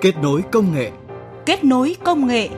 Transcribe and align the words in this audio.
Kết 0.00 0.14
nối 0.22 0.42
công 0.52 0.74
nghệ. 0.74 0.90
Kết 1.46 1.64
nối 1.64 1.96
công 2.04 2.26
nghệ. 2.26 2.48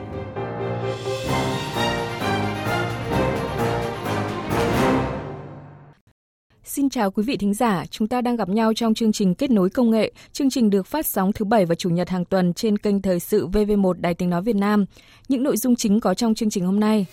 Xin 6.63 6.89
chào 6.89 7.11
quý 7.11 7.23
vị 7.23 7.37
thính 7.37 7.53
giả, 7.53 7.85
chúng 7.85 8.07
ta 8.07 8.21
đang 8.21 8.35
gặp 8.35 8.49
nhau 8.49 8.73
trong 8.73 8.93
chương 8.93 9.11
trình 9.11 9.35
Kết 9.35 9.51
nối 9.51 9.69
công 9.69 9.91
nghệ. 9.91 10.11
Chương 10.31 10.49
trình 10.49 10.69
được 10.69 10.87
phát 10.87 11.05
sóng 11.05 11.33
thứ 11.33 11.45
Bảy 11.45 11.65
và 11.65 11.75
Chủ 11.75 11.89
nhật 11.89 12.09
hàng 12.09 12.25
tuần 12.25 12.53
trên 12.53 12.77
kênh 12.77 13.01
Thời 13.01 13.19
sự 13.19 13.47
VV1 13.47 13.93
Đài 13.93 14.13
Tiếng 14.13 14.29
Nói 14.29 14.41
Việt 14.41 14.55
Nam. 14.55 14.85
Những 15.27 15.43
nội 15.43 15.57
dung 15.57 15.75
chính 15.75 15.99
có 15.99 16.13
trong 16.13 16.35
chương 16.35 16.49
trình 16.49 16.65
hôm 16.65 16.79
nay. 16.79 17.05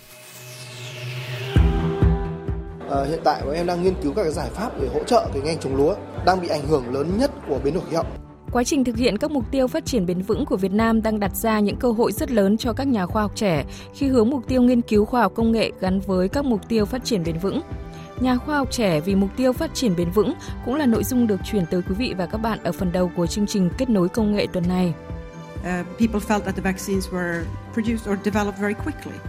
À, 2.89 3.03
hiện 3.09 3.19
tại 3.23 3.41
bọn 3.45 3.53
em 3.53 3.67
đang 3.67 3.83
nghiên 3.83 3.93
cứu 4.03 4.13
các 4.15 4.23
cái 4.23 4.31
giải 4.31 4.49
pháp 4.49 4.81
để 4.81 4.87
hỗ 4.93 5.03
trợ 5.03 5.27
cái 5.33 5.41
ngành 5.41 5.57
trồng 5.57 5.75
lúa 5.75 5.95
đang 6.25 6.41
bị 6.41 6.47
ảnh 6.47 6.67
hưởng 6.67 6.93
lớn 6.93 7.11
nhất 7.17 7.31
của 7.47 7.59
biến 7.63 7.73
đổi 7.73 7.83
khí 7.89 7.95
hậu. 7.95 8.05
Quá 8.51 8.63
trình 8.63 8.83
thực 8.83 8.97
hiện 8.97 9.17
các 9.17 9.31
mục 9.31 9.51
tiêu 9.51 9.67
phát 9.67 9.85
triển 9.85 10.05
bền 10.05 10.21
vững 10.21 10.45
của 10.45 10.57
Việt 10.57 10.71
Nam 10.71 11.01
đang 11.01 11.19
đặt 11.19 11.35
ra 11.35 11.59
những 11.59 11.75
cơ 11.75 11.91
hội 11.91 12.11
rất 12.11 12.31
lớn 12.31 12.57
cho 12.57 12.73
các 12.73 12.87
nhà 12.87 13.05
khoa 13.05 13.21
học 13.21 13.31
trẻ 13.35 13.65
khi 13.93 14.07
hướng 14.07 14.29
mục 14.29 14.47
tiêu 14.47 14.61
nghiên 14.61 14.81
cứu 14.81 15.05
khoa 15.05 15.21
học 15.21 15.31
công 15.35 15.51
nghệ 15.51 15.71
gắn 15.79 15.99
với 15.99 16.29
các 16.29 16.45
mục 16.45 16.67
tiêu 16.67 16.85
phát 16.85 17.05
triển 17.05 17.23
bền 17.23 17.37
vững. 17.37 17.61
Nhà 18.19 18.37
khoa 18.37 18.57
học 18.57 18.71
trẻ 18.71 18.99
vì 18.99 19.15
mục 19.15 19.29
tiêu 19.37 19.53
phát 19.53 19.73
triển 19.73 19.95
bền 19.95 20.11
vững 20.11 20.33
cũng 20.65 20.75
là 20.75 20.85
nội 20.85 21.03
dung 21.03 21.27
được 21.27 21.39
chuyển 21.45 21.65
tới 21.71 21.81
quý 21.81 21.95
vị 21.97 22.13
và 22.17 22.25
các 22.25 22.37
bạn 22.37 22.59
ở 22.63 22.71
phần 22.71 22.91
đầu 22.91 23.11
của 23.15 23.27
chương 23.27 23.47
trình 23.47 23.69
Kết 23.77 23.89
nối 23.89 24.09
công 24.09 24.35
nghệ 24.35 24.47
tuần 24.53 24.67
này. 24.67 24.93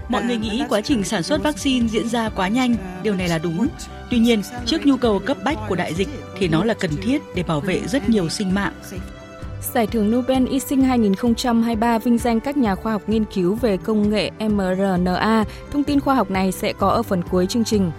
Mọi 0.08 0.24
người 0.24 0.36
nghĩ 0.36 0.62
quá 0.68 0.80
trình 0.80 1.04
sản 1.04 1.22
xuất 1.22 1.42
vaccine 1.42 1.88
diễn 1.88 2.09
ra 2.09 2.28
quá 2.28 2.48
nhanh, 2.48 2.76
điều 3.02 3.14
này 3.14 3.28
là 3.28 3.38
đúng. 3.38 3.68
Tuy 4.10 4.18
nhiên, 4.18 4.42
trước 4.66 4.86
nhu 4.86 4.96
cầu 4.96 5.18
cấp 5.18 5.36
bách 5.45 5.59
của 5.68 5.76
đại 5.76 5.95
dịch 5.95 6.09
thì 6.38 6.48
nó 6.48 6.64
là 6.64 6.74
cần 6.74 6.90
thiết 7.02 7.22
để 7.34 7.42
bảo 7.42 7.60
vệ 7.60 7.80
rất 7.86 8.09
nhiều 8.09 8.28
sinh 8.28 8.54
mạng. 8.54 8.72
Giải 9.74 9.86
thưởng 9.86 10.10
Nobel 10.10 10.46
Y 10.46 10.60
sinh 10.60 10.82
2023 10.82 11.98
vinh 11.98 12.18
danh 12.18 12.40
các 12.40 12.56
nhà 12.56 12.74
khoa 12.74 12.93
học 12.93 13.02
nghiên 13.06 13.24
cứu 13.24 13.54
về 13.54 13.76
công 13.76 14.10
nghệ 14.10 14.30
mRNA. 14.48 15.45
Thông 15.73 15.84
tin 15.84 16.00
khoa 16.00 16.15
học 16.15 16.30
này 16.30 16.52
sẽ 16.52 16.73
có 16.73 16.88
ở 16.88 17.02
phần 17.02 17.23
cuối 17.30 17.46
chương 17.46 17.65
trình. 17.65 17.90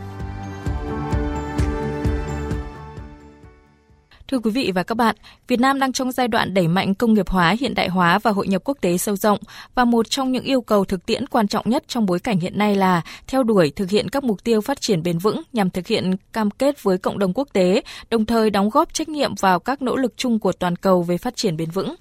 Thưa 4.32 4.40
quý 4.40 4.52
vị 4.52 4.72
và 4.76 4.84
các 4.84 4.96
bạn, 4.96 5.16
Việt 5.48 5.60
Nam 5.60 5.80
đang 5.80 5.92
trong 5.92 6.12
giai 6.12 6.28
đoạn 6.28 6.54
đẩy 6.54 6.68
mạnh 6.68 6.96
công 6.96 7.14
nghiệp 7.14 7.30
hóa, 7.30 7.56
hiện 7.60 7.76
đại 7.76 7.88
hóa 7.90 8.20
và 8.20 8.32
hội 8.32 8.48
nhập 8.48 8.62
quốc 8.66 8.78
tế 8.82 8.98
sâu 8.98 9.16
rộng. 9.16 9.40
Và 9.76 9.86
một 9.86 10.10
trong 10.10 10.32
những 10.32 10.44
yêu 10.44 10.62
cầu 10.62 10.86
thực 10.86 11.06
tiễn 11.06 11.28
quan 11.28 11.48
trọng 11.48 11.70
nhất 11.70 11.84
trong 11.88 12.06
bối 12.06 12.20
cảnh 12.20 12.40
hiện 12.40 12.58
nay 12.58 12.76
là 12.76 13.02
theo 13.28 13.44
đuổi 13.44 13.72
thực 13.76 13.90
hiện 13.90 14.10
các 14.10 14.24
mục 14.24 14.44
tiêu 14.44 14.62
phát 14.62 14.82
triển 14.82 15.04
bền 15.04 15.18
vững 15.18 15.42
nhằm 15.54 15.70
thực 15.70 15.88
hiện 15.88 16.16
cam 16.34 16.52
kết 16.52 16.84
với 16.84 16.98
cộng 16.98 17.20
đồng 17.20 17.34
quốc 17.34 17.48
tế, 17.54 17.82
đồng 18.10 18.26
thời 18.26 18.50
đóng 18.50 18.70
góp 18.70 18.94
trách 18.94 19.10
nhiệm 19.10 19.36
vào 19.36 19.60
các 19.60 19.82
nỗ 19.82 19.96
lực 19.96 20.14
chung 20.18 20.40
của 20.40 20.52
toàn 20.52 20.76
cầu 20.76 21.04
về 21.04 21.18
phát 21.18 21.36
triển 21.36 21.58
bền 21.58 21.70
vững 21.70 21.96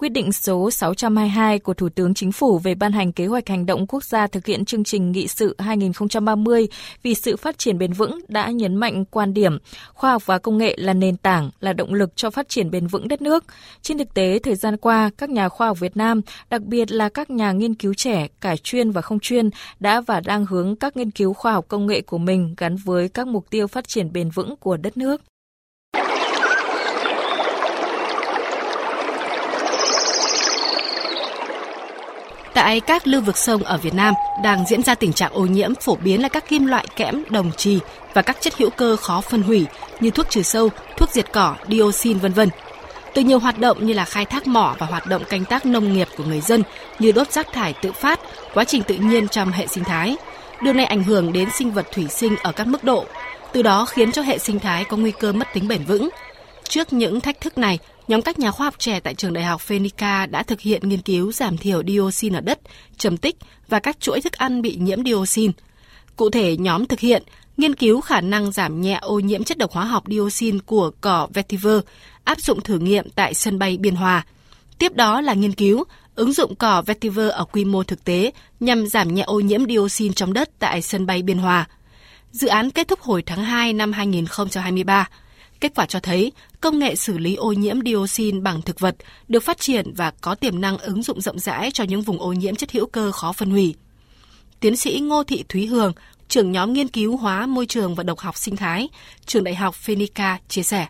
quyết 0.00 0.12
định 0.12 0.32
số 0.32 0.70
622 0.70 1.58
của 1.58 1.74
Thủ 1.74 1.88
tướng 1.88 2.14
Chính 2.14 2.32
phủ 2.32 2.58
về 2.58 2.74
ban 2.74 2.92
hành 2.92 3.12
kế 3.12 3.26
hoạch 3.26 3.48
hành 3.48 3.66
động 3.66 3.86
quốc 3.86 4.04
gia 4.04 4.26
thực 4.26 4.46
hiện 4.46 4.64
chương 4.64 4.84
trình 4.84 5.12
nghị 5.12 5.28
sự 5.28 5.56
2030 5.58 6.68
vì 7.02 7.14
sự 7.14 7.36
phát 7.36 7.58
triển 7.58 7.78
bền 7.78 7.92
vững 7.92 8.20
đã 8.28 8.50
nhấn 8.50 8.76
mạnh 8.76 9.04
quan 9.04 9.34
điểm 9.34 9.58
khoa 9.94 10.10
học 10.10 10.26
và 10.26 10.38
công 10.38 10.58
nghệ 10.58 10.76
là 10.78 10.92
nền 10.94 11.16
tảng, 11.16 11.50
là 11.60 11.72
động 11.72 11.94
lực 11.94 12.16
cho 12.16 12.30
phát 12.30 12.48
triển 12.48 12.70
bền 12.70 12.86
vững 12.86 13.08
đất 13.08 13.22
nước. 13.22 13.44
Trên 13.82 13.98
thực 13.98 14.14
tế, 14.14 14.38
thời 14.38 14.54
gian 14.54 14.76
qua, 14.76 15.10
các 15.18 15.30
nhà 15.30 15.48
khoa 15.48 15.66
học 15.66 15.80
Việt 15.80 15.96
Nam, 15.96 16.20
đặc 16.50 16.62
biệt 16.62 16.92
là 16.92 17.08
các 17.08 17.30
nhà 17.30 17.52
nghiên 17.52 17.74
cứu 17.74 17.94
trẻ, 17.94 18.28
cả 18.40 18.56
chuyên 18.56 18.90
và 18.90 19.00
không 19.00 19.20
chuyên, 19.20 19.50
đã 19.80 20.00
và 20.00 20.20
đang 20.20 20.46
hướng 20.46 20.76
các 20.76 20.96
nghiên 20.96 21.10
cứu 21.10 21.32
khoa 21.32 21.52
học 21.52 21.64
công 21.68 21.86
nghệ 21.86 22.00
của 22.00 22.18
mình 22.18 22.54
gắn 22.56 22.76
với 22.76 23.08
các 23.08 23.26
mục 23.26 23.50
tiêu 23.50 23.66
phát 23.66 23.88
triển 23.88 24.12
bền 24.12 24.30
vững 24.30 24.56
của 24.56 24.76
đất 24.76 24.96
nước. 24.96 25.22
Tại 32.60 32.80
các 32.80 33.06
lưu 33.06 33.20
vực 33.20 33.36
sông 33.36 33.62
ở 33.62 33.76
Việt 33.76 33.94
Nam 33.94 34.14
đang 34.42 34.64
diễn 34.66 34.82
ra 34.82 34.94
tình 34.94 35.12
trạng 35.12 35.32
ô 35.32 35.46
nhiễm 35.46 35.74
phổ 35.74 35.96
biến 35.96 36.22
là 36.22 36.28
các 36.28 36.48
kim 36.48 36.66
loại 36.66 36.86
kẽm, 36.96 37.24
đồng 37.30 37.52
trì 37.52 37.78
và 38.14 38.22
các 38.22 38.36
chất 38.40 38.56
hữu 38.56 38.70
cơ 38.70 38.96
khó 38.96 39.20
phân 39.20 39.42
hủy 39.42 39.66
như 40.00 40.10
thuốc 40.10 40.30
trừ 40.30 40.42
sâu, 40.42 40.68
thuốc 40.96 41.10
diệt 41.10 41.32
cỏ, 41.32 41.56
dioxin 41.68 42.18
vân 42.18 42.32
vân. 42.32 42.48
Từ 43.14 43.22
nhiều 43.22 43.38
hoạt 43.38 43.58
động 43.58 43.86
như 43.86 43.92
là 43.92 44.04
khai 44.04 44.24
thác 44.24 44.46
mỏ 44.46 44.76
và 44.78 44.86
hoạt 44.86 45.06
động 45.06 45.24
canh 45.24 45.44
tác 45.44 45.66
nông 45.66 45.92
nghiệp 45.92 46.08
của 46.16 46.24
người 46.24 46.40
dân 46.40 46.62
như 46.98 47.12
đốt 47.12 47.32
rác 47.32 47.52
thải 47.52 47.72
tự 47.72 47.92
phát, 47.92 48.20
quá 48.54 48.64
trình 48.64 48.82
tự 48.82 48.94
nhiên 48.94 49.28
trong 49.28 49.50
hệ 49.50 49.66
sinh 49.66 49.84
thái. 49.84 50.16
Điều 50.62 50.72
này 50.72 50.86
ảnh 50.86 51.02
hưởng 51.02 51.32
đến 51.32 51.48
sinh 51.58 51.72
vật 51.72 51.86
thủy 51.92 52.06
sinh 52.10 52.36
ở 52.42 52.52
các 52.52 52.66
mức 52.66 52.84
độ, 52.84 53.04
từ 53.52 53.62
đó 53.62 53.84
khiến 53.84 54.12
cho 54.12 54.22
hệ 54.22 54.38
sinh 54.38 54.58
thái 54.58 54.84
có 54.84 54.96
nguy 54.96 55.10
cơ 55.10 55.32
mất 55.32 55.48
tính 55.54 55.68
bền 55.68 55.84
vững. 55.84 56.08
Trước 56.68 56.92
những 56.92 57.20
thách 57.20 57.40
thức 57.40 57.58
này, 57.58 57.78
nhóm 58.10 58.22
các 58.22 58.38
nhà 58.38 58.50
khoa 58.50 58.66
học 58.66 58.74
trẻ 58.78 59.00
tại 59.00 59.14
trường 59.14 59.32
đại 59.32 59.44
học 59.44 59.60
Phenica 59.60 60.26
đã 60.26 60.42
thực 60.42 60.60
hiện 60.60 60.88
nghiên 60.88 61.02
cứu 61.02 61.32
giảm 61.32 61.56
thiểu 61.56 61.82
dioxin 61.86 62.32
ở 62.32 62.40
đất, 62.40 62.60
trầm 62.96 63.16
tích 63.16 63.36
và 63.68 63.78
các 63.78 64.00
chuỗi 64.00 64.20
thức 64.20 64.32
ăn 64.32 64.62
bị 64.62 64.76
nhiễm 64.76 65.04
dioxin. 65.04 65.52
Cụ 66.16 66.30
thể, 66.30 66.56
nhóm 66.56 66.86
thực 66.86 67.00
hiện 67.00 67.22
nghiên 67.56 67.74
cứu 67.74 68.00
khả 68.00 68.20
năng 68.20 68.52
giảm 68.52 68.80
nhẹ 68.80 68.98
ô 69.02 69.20
nhiễm 69.20 69.44
chất 69.44 69.58
độc 69.58 69.72
hóa 69.72 69.84
học 69.84 70.04
dioxin 70.10 70.58
của 70.58 70.90
cỏ 71.00 71.28
vetiver, 71.34 71.80
áp 72.24 72.40
dụng 72.40 72.60
thử 72.60 72.78
nghiệm 72.78 73.10
tại 73.10 73.34
sân 73.34 73.58
bay 73.58 73.76
Biên 73.76 73.94
Hòa. 73.94 74.26
Tiếp 74.78 74.94
đó 74.94 75.20
là 75.20 75.34
nghiên 75.34 75.52
cứu 75.52 75.84
ứng 76.14 76.32
dụng 76.32 76.54
cỏ 76.54 76.82
vetiver 76.86 77.30
ở 77.30 77.44
quy 77.44 77.64
mô 77.64 77.82
thực 77.82 78.04
tế 78.04 78.32
nhằm 78.60 78.86
giảm 78.86 79.14
nhẹ 79.14 79.22
ô 79.22 79.40
nhiễm 79.40 79.66
dioxin 79.66 80.12
trong 80.12 80.32
đất 80.32 80.50
tại 80.58 80.82
sân 80.82 81.06
bay 81.06 81.22
Biên 81.22 81.38
Hòa. 81.38 81.68
Dự 82.32 82.48
án 82.48 82.70
kết 82.70 82.88
thúc 82.88 83.00
hồi 83.00 83.22
tháng 83.26 83.44
2 83.44 83.72
năm 83.72 83.92
2023. 83.92 85.08
Kết 85.60 85.72
quả 85.74 85.86
cho 85.86 86.00
thấy 86.00 86.32
công 86.60 86.78
nghệ 86.78 86.94
xử 86.96 87.18
lý 87.18 87.34
ô 87.34 87.52
nhiễm 87.52 87.76
dioxin 87.84 88.42
bằng 88.42 88.62
thực 88.62 88.80
vật 88.80 88.96
được 89.28 89.40
phát 89.40 89.58
triển 89.58 89.92
và 89.94 90.12
có 90.20 90.34
tiềm 90.34 90.60
năng 90.60 90.78
ứng 90.78 91.02
dụng 91.02 91.20
rộng 91.20 91.38
rãi 91.38 91.70
cho 91.70 91.84
những 91.84 92.02
vùng 92.02 92.20
ô 92.20 92.32
nhiễm 92.32 92.54
chất 92.54 92.72
hữu 92.72 92.86
cơ 92.86 93.12
khó 93.12 93.32
phân 93.32 93.50
hủy. 93.50 93.74
Tiến 94.60 94.76
sĩ 94.76 95.00
Ngô 95.00 95.24
Thị 95.24 95.44
Thúy 95.48 95.66
Hường, 95.66 95.92
trưởng 96.28 96.52
nhóm 96.52 96.72
nghiên 96.72 96.88
cứu 96.88 97.16
hóa 97.16 97.46
môi 97.46 97.66
trường 97.66 97.94
và 97.94 98.02
độc 98.02 98.18
học 98.18 98.36
sinh 98.36 98.56
thái, 98.56 98.88
trường 99.26 99.44
đại 99.44 99.54
học 99.54 99.74
Phenica 99.74 100.38
chia 100.48 100.62
sẻ 100.62 100.86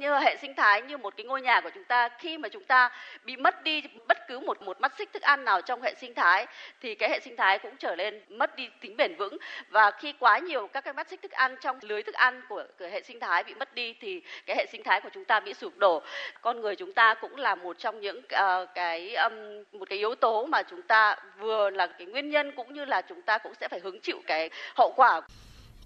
như 0.00 0.14
hệ 0.14 0.36
sinh 0.36 0.54
thái 0.54 0.82
như 0.82 0.96
một 0.96 1.16
cái 1.16 1.26
ngôi 1.26 1.42
nhà 1.42 1.60
của 1.60 1.70
chúng 1.74 1.84
ta 1.84 2.08
khi 2.18 2.38
mà 2.38 2.48
chúng 2.48 2.64
ta 2.64 2.90
bị 3.24 3.36
mất 3.36 3.62
đi 3.62 3.82
bất 4.08 4.28
cứ 4.28 4.38
một 4.38 4.62
một 4.62 4.80
mắt 4.80 4.92
xích 4.98 5.12
thức 5.12 5.22
ăn 5.22 5.44
nào 5.44 5.62
trong 5.62 5.82
hệ 5.82 5.94
sinh 5.94 6.14
thái 6.14 6.46
thì 6.80 6.94
cái 6.94 7.10
hệ 7.10 7.20
sinh 7.20 7.36
thái 7.36 7.58
cũng 7.58 7.76
trở 7.78 7.96
nên 7.96 8.22
mất 8.28 8.56
đi 8.56 8.68
tính 8.80 8.96
bền 8.96 9.16
vững. 9.16 9.36
Và 9.68 9.90
khi 9.90 10.12
quá 10.18 10.38
nhiều 10.38 10.66
các 10.66 10.84
cái 10.84 10.94
mắt 10.94 11.08
xích 11.08 11.22
thức 11.22 11.30
ăn 11.30 11.56
trong 11.60 11.78
lưới 11.82 12.02
thức 12.02 12.14
ăn 12.14 12.42
của, 12.48 12.64
của 12.78 12.86
hệ 12.86 13.02
sinh 13.02 13.20
thái 13.20 13.44
bị 13.44 13.54
mất 13.54 13.74
đi 13.74 13.94
thì 14.00 14.22
cái 14.46 14.56
hệ 14.56 14.66
sinh 14.72 14.82
thái 14.84 15.00
của 15.00 15.08
chúng 15.12 15.24
ta 15.24 15.40
bị 15.40 15.54
sụp 15.54 15.78
đổ. 15.78 16.02
Con 16.42 16.60
người 16.60 16.76
chúng 16.76 16.92
ta 16.92 17.14
cũng 17.14 17.36
là 17.36 17.54
một 17.54 17.78
trong 17.78 18.00
những 18.00 18.18
uh, 18.18 18.68
cái 18.74 19.14
um, 19.14 19.32
một 19.72 19.88
cái 19.88 19.98
yếu 19.98 20.14
tố 20.14 20.46
mà 20.46 20.62
chúng 20.62 20.82
ta 20.82 21.16
vừa 21.38 21.70
là 21.70 21.86
cái 21.86 22.06
nguyên 22.06 22.30
nhân 22.30 22.52
cũng 22.56 22.74
như 22.74 22.84
là 22.84 23.02
chúng 23.02 23.22
ta 23.22 23.38
cũng 23.38 23.54
sẽ 23.60 23.68
phải 23.68 23.80
hứng 23.80 24.00
chịu 24.00 24.20
cái 24.26 24.50
hậu 24.76 24.92
quả 24.96 25.20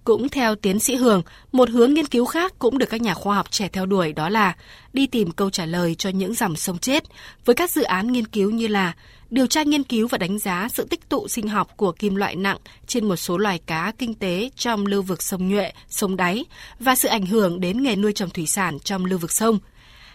cũng 0.05 0.29
theo 0.29 0.55
tiến 0.55 0.79
sĩ 0.79 0.95
Hường, 0.95 1.21
một 1.51 1.69
hướng 1.69 1.93
nghiên 1.93 2.05
cứu 2.05 2.25
khác 2.25 2.53
cũng 2.59 2.77
được 2.77 2.89
các 2.89 3.01
nhà 3.01 3.13
khoa 3.13 3.35
học 3.35 3.51
trẻ 3.51 3.67
theo 3.73 3.85
đuổi 3.85 4.13
đó 4.13 4.29
là 4.29 4.55
đi 4.93 5.07
tìm 5.07 5.31
câu 5.31 5.49
trả 5.49 5.65
lời 5.65 5.95
cho 5.95 6.09
những 6.09 6.33
dòng 6.33 6.55
sông 6.55 6.77
chết 6.77 7.03
với 7.45 7.55
các 7.55 7.71
dự 7.71 7.83
án 7.83 8.11
nghiên 8.11 8.27
cứu 8.27 8.51
như 8.51 8.67
là 8.67 8.93
điều 9.29 9.47
tra 9.47 9.63
nghiên 9.63 9.83
cứu 9.83 10.07
và 10.07 10.17
đánh 10.17 10.39
giá 10.39 10.67
sự 10.73 10.85
tích 10.85 11.09
tụ 11.09 11.27
sinh 11.27 11.47
học 11.47 11.77
của 11.77 11.91
kim 11.91 12.15
loại 12.15 12.35
nặng 12.35 12.57
trên 12.87 13.07
một 13.07 13.15
số 13.15 13.37
loài 13.37 13.59
cá 13.65 13.91
kinh 13.97 14.13
tế 14.13 14.49
trong 14.55 14.85
lưu 14.85 15.01
vực 15.01 15.23
sông 15.23 15.49
Nhuệ, 15.49 15.71
sông 15.89 16.15
Đáy 16.15 16.45
và 16.79 16.95
sự 16.95 17.07
ảnh 17.07 17.25
hưởng 17.25 17.59
đến 17.59 17.83
nghề 17.83 17.95
nuôi 17.95 18.13
trồng 18.13 18.29
thủy 18.29 18.45
sản 18.47 18.79
trong 18.79 19.05
lưu 19.05 19.19
vực 19.19 19.31
sông. 19.31 19.59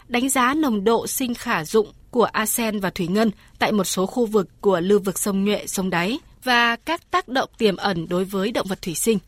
Đánh 0.08 0.28
giá 0.28 0.54
nồng 0.54 0.84
độ 0.84 1.06
sinh 1.06 1.34
khả 1.34 1.64
dụng 1.64 1.92
của 2.10 2.24
arsen 2.24 2.80
và 2.80 2.90
thủy 2.90 3.06
ngân 3.06 3.30
tại 3.58 3.72
một 3.72 3.84
số 3.84 4.06
khu 4.06 4.26
vực 4.26 4.48
của 4.60 4.80
lưu 4.80 4.98
vực 4.98 5.18
sông 5.18 5.44
Nhuệ, 5.44 5.66
sông 5.66 5.90
Đáy 5.90 6.18
và 6.44 6.76
các 6.76 7.10
tác 7.10 7.28
động 7.28 7.48
tiềm 7.58 7.76
ẩn 7.76 8.08
đối 8.08 8.24
với 8.24 8.52
động 8.52 8.66
vật 8.66 8.82
thủy 8.82 8.94
sinh 8.94 9.18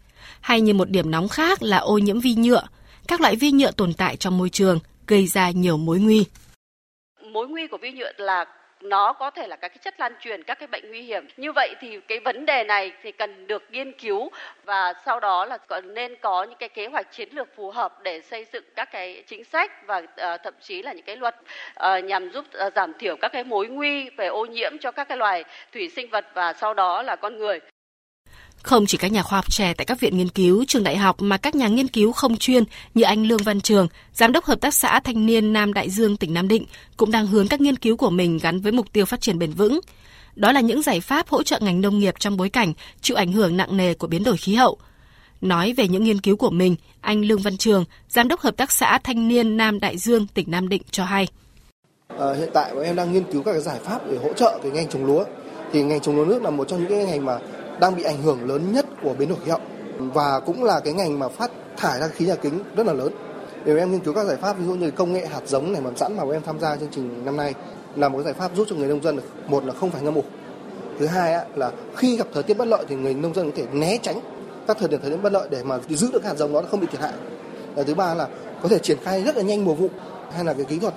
hay 0.41 0.61
như 0.61 0.75
một 0.75 0.91
điểm 0.91 1.11
nóng 1.11 1.29
khác 1.29 1.63
là 1.63 1.79
ô 1.79 1.99
nhiễm 1.99 2.21
vi 2.21 2.35
nhựa. 2.35 2.63
Các 3.09 3.21
loại 3.21 3.37
vi 3.37 3.51
nhựa 3.51 3.71
tồn 3.71 3.93
tại 3.95 4.17
trong 4.17 4.39
môi 4.39 4.49
trường 4.49 4.79
gây 5.07 5.27
ra 5.27 5.51
nhiều 5.51 5.77
mối 5.77 5.99
nguy. 5.99 6.25
Mối 7.33 7.49
nguy 7.49 7.67
của 7.67 7.79
vi 7.79 7.93
nhựa 7.93 8.13
là 8.17 8.45
nó 8.83 9.13
có 9.13 9.31
thể 9.31 9.47
là 9.47 9.57
các 9.57 9.69
cái 9.69 9.79
chất 9.83 10.01
lan 10.01 10.13
truyền 10.21 10.43
các 10.43 10.59
cái 10.59 10.67
bệnh 10.67 10.91
nguy 10.91 11.03
hiểm 11.03 11.27
như 11.37 11.53
vậy 11.53 11.75
thì 11.81 12.01
cái 12.09 12.21
vấn 12.21 12.47
đề 12.47 12.65
này 12.65 12.93
thì 13.03 13.13
cần 13.13 13.47
được 13.47 13.63
nghiên 13.71 13.93
cứu 13.93 14.31
và 14.65 14.95
sau 15.05 15.21
đó 15.21 15.45
là 15.45 15.59
nên 15.85 16.17
có 16.21 16.45
những 16.45 16.59
cái 16.59 16.69
kế 16.69 16.87
hoạch 16.87 17.13
chiến 17.13 17.29
lược 17.33 17.49
phù 17.57 17.71
hợp 17.71 18.03
để 18.03 18.21
xây 18.21 18.47
dựng 18.53 18.65
các 18.77 18.89
cái 18.93 19.25
chính 19.27 19.45
sách 19.45 19.87
và 19.87 19.99
uh, 19.99 20.41
thậm 20.43 20.55
chí 20.61 20.83
là 20.83 20.93
những 20.93 21.05
cái 21.05 21.17
luật 21.17 21.37
uh, 21.41 22.05
nhằm 22.05 22.31
giúp 22.31 22.45
uh, 22.67 22.73
giảm 22.75 22.93
thiểu 22.99 23.17
các 23.17 23.33
cái 23.33 23.45
mối 23.45 23.67
nguy 23.67 24.11
về 24.11 24.27
ô 24.27 24.47
nhiễm 24.47 24.79
cho 24.81 24.91
các 24.91 25.09
cái 25.09 25.19
loài 25.19 25.45
thủy 25.73 25.89
sinh 25.97 26.11
vật 26.11 26.27
và 26.35 26.53
sau 26.53 26.75
đó 26.75 27.03
là 27.03 27.17
con 27.17 27.39
người 27.39 27.61
không 28.63 28.87
chỉ 28.87 28.99
các 28.99 29.13
nhà 29.13 29.23
khoa 29.23 29.39
học 29.39 29.51
trẻ 29.51 29.75
tại 29.75 29.85
các 29.85 30.01
viện 30.01 30.17
nghiên 30.17 30.29
cứu, 30.29 30.65
trường 30.69 30.85
đại 30.85 30.97
học 30.97 31.17
mà 31.23 31.37
các 31.37 31.55
nhà 31.55 31.69
nghiên 31.69 31.89
cứu 31.89 32.13
không 32.13 32.37
chuyên 32.37 32.65
như 32.95 33.03
anh 33.03 33.27
Lương 33.27 33.43
Văn 33.43 33.61
Trường, 33.61 33.89
giám 34.13 34.33
đốc 34.33 34.45
hợp 34.45 34.61
tác 34.61 34.75
xã 34.75 35.01
thanh 35.01 35.27
niên 35.27 35.53
Nam 35.53 35.73
Đại 35.73 35.91
Dương 35.91 36.17
tỉnh 36.17 36.35
Nam 36.35 36.49
Định 36.49 36.67
cũng 36.97 37.11
đang 37.11 37.27
hướng 37.27 37.49
các 37.49 37.61
nghiên 37.61 37.77
cứu 37.77 37.97
của 37.97 38.11
mình 38.11 38.39
gắn 38.43 38.61
với 38.61 38.73
mục 38.73 38.93
tiêu 38.93 39.05
phát 39.05 39.21
triển 39.21 39.39
bền 39.39 39.53
vững. 39.53 39.81
Đó 40.37 40.53
là 40.53 40.61
những 40.61 40.83
giải 40.83 41.01
pháp 41.01 41.29
hỗ 41.29 41.43
trợ 41.43 41.59
ngành 41.63 41.81
nông 41.81 41.99
nghiệp 41.99 42.15
trong 42.19 42.37
bối 42.37 42.49
cảnh 42.49 42.73
chịu 43.01 43.17
ảnh 43.17 43.33
hưởng 43.33 43.57
nặng 43.57 43.77
nề 43.77 43.95
của 43.95 44.07
biến 44.07 44.25
đổi 44.25 44.37
khí 44.37 44.55
hậu. 44.55 44.79
Nói 45.41 45.73
về 45.73 45.89
những 45.89 46.05
nghiên 46.05 46.21
cứu 46.21 46.37
của 46.37 46.51
mình, 46.51 46.77
anh 47.01 47.25
Lương 47.25 47.43
Văn 47.43 47.57
Trường, 47.57 47.85
Giám 48.09 48.29
đốc 48.29 48.41
Hợp 48.41 48.57
tác 48.57 48.73
xã 48.73 48.99
Thanh 48.99 49.29
niên 49.29 49.57
Nam 49.57 49.81
Đại 49.81 49.99
Dương, 49.99 50.27
tỉnh 50.27 50.51
Nam 50.51 50.69
Định 50.69 50.83
cho 50.91 51.05
hay. 51.05 51.29
À, 52.19 52.27
hiện 52.39 52.49
tại 52.55 52.75
bọn 52.75 52.85
em 52.85 52.97
đang 52.97 53.13
nghiên 53.13 53.25
cứu 53.33 53.43
các 53.43 53.53
cái 53.53 53.61
giải 53.61 53.79
pháp 53.85 54.11
để 54.11 54.19
hỗ 54.23 54.33
trợ 54.33 54.59
cái 54.63 54.73
ngành 54.73 54.89
trồng 54.89 55.05
lúa. 55.05 55.25
Thì 55.73 55.83
ngành 55.83 56.01
trồng 56.01 56.17
lúa 56.17 56.25
nước 56.25 56.43
là 56.43 56.51
một 56.51 56.69
trong 56.69 56.81
những 56.81 56.89
cái 56.89 57.05
ngành 57.05 57.25
mà 57.25 57.39
đang 57.81 57.97
bị 57.97 58.03
ảnh 58.03 58.23
hưởng 58.23 58.49
lớn 58.49 58.73
nhất 58.73 58.87
của 59.03 59.15
biến 59.19 59.29
đổi 59.29 59.39
khí 59.45 59.51
hậu 59.51 59.61
và 59.99 60.41
cũng 60.41 60.65
là 60.65 60.81
cái 60.81 60.93
ngành 60.93 61.19
mà 61.19 61.29
phát 61.29 61.51
thải 61.77 62.01
ra 62.01 62.09
khí 62.09 62.27
nhà 62.27 62.35
kính 62.35 62.61
rất 62.77 62.87
là 62.87 62.93
lớn. 62.93 63.13
Để 63.65 63.79
em 63.79 63.93
nghiên 63.93 64.01
cứu 64.01 64.15
các 64.15 64.25
giải 64.25 64.37
pháp 64.37 64.59
ví 64.59 64.65
dụ 64.67 64.75
như 64.75 64.91
công 64.91 65.13
nghệ 65.13 65.27
hạt 65.27 65.41
giống 65.47 65.73
này 65.73 65.83
mầm 65.83 65.97
sẵn 65.97 66.17
mà 66.17 66.23
em 66.33 66.43
tham 66.43 66.61
gia 66.61 66.77
chương 66.77 66.89
trình 66.93 67.25
năm 67.25 67.37
nay 67.37 67.55
là 67.97 68.09
một 68.09 68.19
cái 68.19 68.25
giải 68.25 68.35
pháp 68.35 68.51
giúp 68.57 68.67
cho 68.71 68.77
người 68.77 68.89
nông 68.89 69.03
dân 69.03 69.17
được 69.17 69.23
một 69.49 69.65
là 69.65 69.75
không 69.75 69.91
phải 69.91 70.03
ngâm 70.03 70.15
ủ. 70.15 70.25
Thứ 70.99 71.07
hai 71.07 71.47
là 71.55 71.71
khi 71.97 72.17
gặp 72.17 72.27
thời 72.35 72.43
tiết 72.43 72.57
bất 72.57 72.69
lợi 72.69 72.85
thì 72.89 72.97
người 72.97 73.15
nông 73.15 73.35
dân 73.35 73.51
có 73.51 73.57
thể 73.57 73.67
né 73.73 73.99
tránh 74.03 74.21
các 74.67 74.77
thời 74.81 74.89
điểm 74.89 75.01
thời 75.03 75.11
tiết 75.11 75.17
bất 75.23 75.33
lợi 75.33 75.49
để 75.51 75.63
mà 75.63 75.79
giữ 75.89 76.11
được 76.13 76.25
hạt 76.25 76.35
giống 76.35 76.53
đó 76.53 76.63
không 76.71 76.81
bị 76.81 76.87
thiệt 76.87 77.01
hại. 77.01 77.13
Và 77.75 77.83
thứ 77.83 77.95
ba 77.95 78.15
là 78.15 78.29
có 78.63 78.69
thể 78.69 78.79
triển 78.79 78.99
khai 79.05 79.23
rất 79.23 79.37
là 79.37 79.43
nhanh 79.43 79.65
mùa 79.65 79.75
vụ 79.75 79.89
hay 80.35 80.45
là 80.45 80.53
cái 80.53 80.65
kỹ 80.65 80.79
thuật 80.79 80.95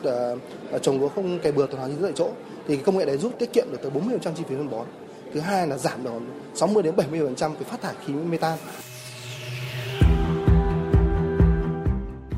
uh, 0.75 0.81
trồng 0.81 0.99
lúa 0.99 1.09
không 1.09 1.39
kè 1.39 1.51
bừa 1.51 1.67
tuần 1.67 1.79
hoàn 1.79 1.91
như 1.91 1.97
tại 2.01 2.11
chỗ 2.15 2.29
thì 2.67 2.77
công 2.77 2.97
nghệ 2.97 3.05
đấy 3.05 3.17
giúp 3.17 3.31
tiết 3.39 3.53
kiệm 3.53 3.65
được 3.71 3.77
tới 3.81 3.91
40% 3.91 4.19
chi 4.19 4.43
phí 4.49 4.55
phân 4.55 4.69
bón. 4.69 4.85
Thứ 5.35 5.41
hai 5.41 5.67
là 5.67 5.77
giảm 5.77 6.03
được 6.03 6.11
60 6.53 6.83
đến 6.83 6.95
70% 6.95 7.35
cái 7.37 7.63
phát 7.63 7.81
thải 7.81 7.93
khí 8.05 8.13
metan. 8.13 8.57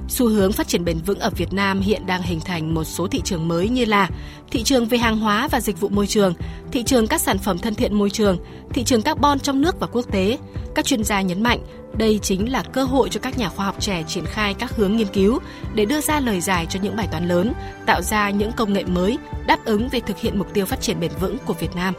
Xu 0.10 0.28
hướng 0.28 0.52
phát 0.52 0.68
triển 0.68 0.86
bền 0.86 1.00
vững 1.06 1.20
ở 1.20 1.30
Việt 1.30 1.54
Nam 1.54 1.80
hiện 1.80 2.06
đang 2.06 2.22
hình 2.22 2.40
thành 2.40 2.74
một 2.74 2.84
số 2.84 3.08
thị 3.08 3.22
trường 3.24 3.48
mới 3.48 3.70
như 3.70 3.86
là 3.86 4.10
thị 4.52 4.64
trường 4.64 4.86
về 4.86 4.98
hàng 4.98 5.18
hóa 5.18 5.48
và 5.52 5.62
dịch 5.62 5.80
vụ 5.80 5.90
môi 5.90 6.08
trường, 6.08 6.34
thị 6.72 6.84
trường 6.84 7.08
các 7.08 7.22
sản 7.22 7.38
phẩm 7.38 7.58
thân 7.58 7.76
thiện 7.76 7.94
môi 7.94 8.10
trường, 8.10 8.38
thị 8.70 8.84
trường 8.84 9.02
carbon 9.02 9.40
trong 9.40 9.62
nước 9.62 9.80
và 9.80 9.88
quốc 9.88 10.06
tế. 10.12 10.38
Các 10.76 10.86
chuyên 10.86 11.04
gia 11.04 11.22
nhấn 11.22 11.44
mạnh 11.44 11.60
đây 11.98 12.20
chính 12.22 12.52
là 12.52 12.64
cơ 12.74 12.84
hội 12.84 13.10
cho 13.10 13.20
các 13.20 13.38
nhà 13.38 13.50
khoa 13.50 13.66
học 13.66 13.76
trẻ 13.80 14.04
triển 14.08 14.26
khai 14.26 14.54
các 14.54 14.76
hướng 14.76 14.98
nghiên 14.98 15.08
cứu 15.08 15.40
để 15.76 15.86
đưa 15.86 16.02
ra 16.02 16.20
lời 16.20 16.42
giải 16.42 16.66
cho 16.70 16.80
những 16.84 16.96
bài 16.96 17.08
toán 17.12 17.28
lớn, 17.28 17.54
tạo 17.86 18.02
ra 18.02 18.30
những 18.30 18.52
công 18.52 18.74
nghệ 18.74 18.84
mới 18.84 19.18
đáp 19.48 19.66
ứng 19.66 19.90
về 19.90 20.00
thực 20.00 20.18
hiện 20.18 20.38
mục 20.38 20.54
tiêu 20.54 20.66
phát 20.66 20.82
triển 20.82 21.00
bền 21.00 21.12
vững 21.20 21.38
của 21.46 21.54
Việt 21.54 21.76
Nam. 21.76 21.94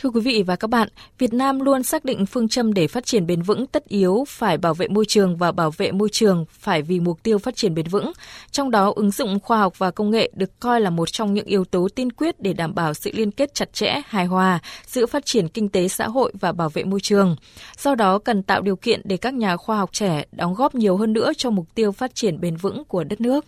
Thưa 0.00 0.10
quý 0.10 0.20
vị 0.20 0.42
và 0.46 0.56
các 0.56 0.70
bạn, 0.70 0.88
Việt 1.18 1.32
Nam 1.32 1.60
luôn 1.60 1.82
xác 1.82 2.04
định 2.04 2.26
phương 2.26 2.48
châm 2.48 2.74
để 2.74 2.86
phát 2.86 3.06
triển 3.06 3.26
bền 3.26 3.42
vững 3.42 3.66
tất 3.66 3.88
yếu 3.88 4.24
phải 4.28 4.58
bảo 4.58 4.74
vệ 4.74 4.88
môi 4.88 5.04
trường 5.08 5.36
và 5.36 5.52
bảo 5.52 5.70
vệ 5.70 5.92
môi 5.92 6.08
trường 6.12 6.44
phải 6.50 6.82
vì 6.82 7.00
mục 7.00 7.22
tiêu 7.22 7.38
phát 7.38 7.56
triển 7.56 7.74
bền 7.74 7.86
vững. 7.86 8.12
Trong 8.50 8.70
đó, 8.70 8.92
ứng 8.96 9.10
dụng 9.10 9.40
khoa 9.40 9.58
học 9.58 9.78
và 9.78 9.90
công 9.90 10.10
nghệ 10.10 10.30
được 10.34 10.60
coi 10.60 10.80
là 10.80 10.90
một 10.90 11.12
trong 11.12 11.34
những 11.34 11.46
yếu 11.46 11.64
tố 11.64 11.88
tiên 11.94 12.12
quyết 12.12 12.40
để 12.40 12.52
đảm 12.52 12.74
bảo 12.74 12.94
sự 12.94 13.10
liên 13.14 13.30
kết 13.30 13.54
chặt 13.54 13.72
chẽ, 13.72 14.02
hài 14.06 14.26
hòa 14.26 14.58
giữa 14.86 15.06
phát 15.06 15.26
triển 15.26 15.48
kinh 15.48 15.68
tế 15.68 15.88
xã 15.88 16.08
hội 16.08 16.32
và 16.40 16.52
bảo 16.52 16.68
vệ 16.68 16.84
môi 16.84 17.00
trường. 17.00 17.36
Do 17.78 17.94
đó, 17.94 18.18
cần 18.18 18.42
tạo 18.42 18.62
điều 18.62 18.76
kiện 18.76 19.00
để 19.04 19.16
các 19.16 19.34
nhà 19.34 19.56
khoa 19.56 19.76
học 19.78 19.90
trẻ 19.92 20.24
đóng 20.32 20.54
góp 20.54 20.74
nhiều 20.74 20.96
hơn 20.96 21.12
nữa 21.12 21.32
cho 21.36 21.50
mục 21.50 21.66
tiêu 21.74 21.92
phát 21.92 22.14
triển 22.14 22.40
bền 22.40 22.56
vững 22.56 22.84
của 22.84 23.04
đất 23.04 23.20
nước. 23.20 23.44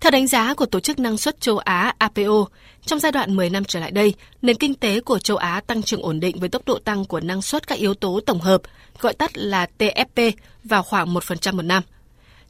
Theo 0.00 0.10
đánh 0.10 0.26
giá 0.26 0.54
của 0.54 0.66
Tổ 0.66 0.80
chức 0.80 0.98
Năng 0.98 1.16
suất 1.16 1.40
châu 1.40 1.58
Á 1.58 1.94
APO, 1.98 2.46
trong 2.86 2.98
giai 2.98 3.12
đoạn 3.12 3.36
10 3.36 3.50
năm 3.50 3.64
trở 3.64 3.80
lại 3.80 3.90
đây, 3.90 4.14
nền 4.42 4.56
kinh 4.56 4.74
tế 4.74 5.00
của 5.00 5.18
châu 5.18 5.36
Á 5.36 5.60
tăng 5.66 5.82
trưởng 5.82 6.02
ổn 6.02 6.20
định 6.20 6.38
với 6.38 6.48
tốc 6.48 6.62
độ 6.66 6.78
tăng 6.78 7.04
của 7.04 7.20
năng 7.20 7.42
suất 7.42 7.66
các 7.66 7.78
yếu 7.78 7.94
tố 7.94 8.20
tổng 8.26 8.40
hợp, 8.40 8.62
gọi 9.00 9.14
tắt 9.14 9.38
là 9.38 9.66
TFP, 9.78 10.32
vào 10.64 10.82
khoảng 10.82 11.14
1% 11.14 11.56
một 11.56 11.62
năm. 11.62 11.82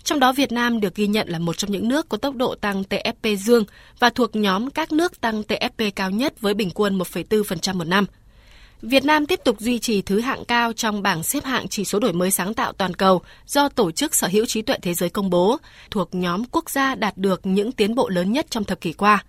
Trong 0.04 0.20
đó 0.20 0.32
Việt 0.32 0.52
Nam 0.52 0.80
được 0.80 0.94
ghi 0.94 1.06
nhận 1.06 1.28
là 1.28 1.38
một 1.38 1.58
trong 1.58 1.72
những 1.72 1.88
nước 1.88 2.08
có 2.08 2.16
tốc 2.16 2.36
độ 2.36 2.54
tăng 2.54 2.82
TFP 2.82 3.36
dương 3.36 3.64
và 3.98 4.10
thuộc 4.10 4.36
nhóm 4.36 4.70
các 4.70 4.92
nước 4.92 5.20
tăng 5.20 5.42
TFP 5.42 5.90
cao 5.96 6.10
nhất 6.10 6.40
với 6.40 6.54
bình 6.54 6.70
quân 6.70 6.98
1,4% 6.98 7.76
một 7.76 7.86
năm– 7.86 8.06
Việt 8.86 9.04
Nam 9.04 9.26
tiếp 9.26 9.40
tục 9.44 9.60
duy 9.60 9.78
trì 9.78 10.02
thứ 10.02 10.20
hạng 10.20 10.44
cao 10.44 10.72
trong 10.72 11.02
bảng 11.02 11.22
xếp 11.22 11.44
hạng 11.44 11.68
chỉ 11.68 11.84
số 11.84 11.98
đổi 11.98 12.12
mới 12.12 12.30
sáng 12.30 12.54
tạo 12.54 12.72
toàn 12.72 12.94
cầu 12.94 13.22
do 13.46 13.68
Tổ 13.68 13.90
chức 13.90 14.14
Sở 14.14 14.28
hữu 14.28 14.46
trí 14.46 14.62
tuệ 14.62 14.76
thế 14.82 14.94
giới 14.94 15.08
công 15.08 15.30
bố, 15.30 15.56
thuộc 15.90 16.14
nhóm 16.14 16.44
quốc 16.44 16.70
gia 16.70 16.94
đạt 16.94 17.18
được 17.18 17.46
những 17.46 17.72
tiến 17.72 17.94
bộ 17.94 18.08
lớn 18.08 18.32
nhất 18.32 18.46
trong 18.50 18.64
thập 18.64 18.80
kỷ 18.80 18.92
qua. 18.92 19.24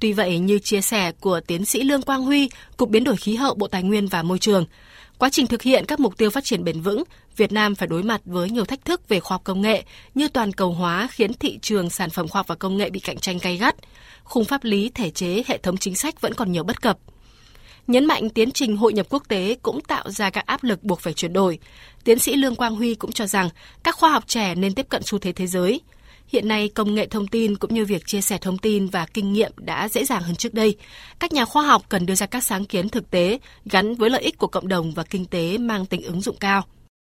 Tuy 0.00 0.12
vậy, 0.12 0.38
như 0.38 0.58
chia 0.58 0.80
sẻ 0.80 1.12
của 1.20 1.40
tiến 1.40 1.64
sĩ 1.64 1.82
Lương 1.82 2.02
Quang 2.02 2.22
Huy, 2.22 2.50
Cục 2.76 2.90
Biến 2.90 3.04
đổi 3.04 3.16
Khí 3.16 3.34
hậu 3.34 3.54
Bộ 3.54 3.66
Tài 3.66 3.82
nguyên 3.82 4.06
và 4.06 4.22
Môi 4.22 4.38
trường, 4.38 4.66
quá 5.18 5.30
trình 5.30 5.46
thực 5.46 5.62
hiện 5.62 5.84
các 5.84 6.00
mục 6.00 6.18
tiêu 6.18 6.30
phát 6.30 6.44
triển 6.44 6.64
bền 6.64 6.80
vững, 6.80 7.02
Việt 7.36 7.52
Nam 7.52 7.74
phải 7.74 7.88
đối 7.88 8.02
mặt 8.02 8.20
với 8.24 8.50
nhiều 8.50 8.64
thách 8.64 8.84
thức 8.84 9.08
về 9.08 9.20
khoa 9.20 9.34
học 9.34 9.44
công 9.44 9.62
nghệ 9.62 9.84
như 10.14 10.28
toàn 10.28 10.52
cầu 10.52 10.72
hóa 10.72 11.08
khiến 11.10 11.32
thị 11.32 11.58
trường 11.62 11.90
sản 11.90 12.10
phẩm 12.10 12.28
khoa 12.28 12.38
học 12.38 12.46
và 12.46 12.54
công 12.54 12.76
nghệ 12.76 12.90
bị 12.90 13.00
cạnh 13.00 13.18
tranh 13.18 13.38
gay 13.42 13.56
gắt, 13.56 13.76
khung 14.24 14.44
pháp 14.44 14.64
lý, 14.64 14.90
thể 14.94 15.10
chế, 15.10 15.42
hệ 15.46 15.58
thống 15.58 15.76
chính 15.76 15.94
sách 15.94 16.20
vẫn 16.20 16.34
còn 16.34 16.52
nhiều 16.52 16.64
bất 16.64 16.82
cập– 16.82 16.98
Nhấn 17.86 18.04
mạnh 18.04 18.28
tiến 18.30 18.50
trình 18.50 18.76
hội 18.76 18.92
nhập 18.92 19.06
quốc 19.10 19.22
tế 19.28 19.56
cũng 19.62 19.80
tạo 19.80 20.10
ra 20.10 20.30
các 20.30 20.46
áp 20.46 20.64
lực 20.64 20.82
buộc 20.82 21.00
phải 21.00 21.12
chuyển 21.12 21.32
đổi. 21.32 21.58
Tiến 22.04 22.18
sĩ 22.18 22.36
Lương 22.36 22.56
Quang 22.56 22.74
Huy 22.74 22.94
cũng 22.94 23.12
cho 23.12 23.26
rằng 23.26 23.48
các 23.82 23.94
khoa 23.94 24.10
học 24.10 24.24
trẻ 24.26 24.54
nên 24.54 24.74
tiếp 24.74 24.86
cận 24.88 25.02
xu 25.02 25.18
thế 25.18 25.32
thế 25.32 25.46
giới. 25.46 25.80
Hiện 26.28 26.48
nay, 26.48 26.70
công 26.74 26.94
nghệ 26.94 27.06
thông 27.06 27.26
tin 27.26 27.56
cũng 27.56 27.74
như 27.74 27.84
việc 27.84 28.06
chia 28.06 28.20
sẻ 28.20 28.38
thông 28.40 28.58
tin 28.58 28.86
và 28.86 29.06
kinh 29.14 29.32
nghiệm 29.32 29.52
đã 29.56 29.88
dễ 29.88 30.04
dàng 30.04 30.22
hơn 30.22 30.36
trước 30.36 30.54
đây. 30.54 30.76
Các 31.18 31.32
nhà 31.32 31.44
khoa 31.44 31.62
học 31.62 31.82
cần 31.88 32.06
đưa 32.06 32.14
ra 32.14 32.26
các 32.26 32.42
sáng 32.42 32.64
kiến 32.64 32.88
thực 32.88 33.10
tế 33.10 33.38
gắn 33.64 33.94
với 33.94 34.10
lợi 34.10 34.22
ích 34.22 34.38
của 34.38 34.46
cộng 34.46 34.68
đồng 34.68 34.92
và 34.94 35.02
kinh 35.10 35.26
tế 35.26 35.58
mang 35.58 35.86
tính 35.86 36.02
ứng 36.02 36.20
dụng 36.20 36.36
cao. 36.40 36.62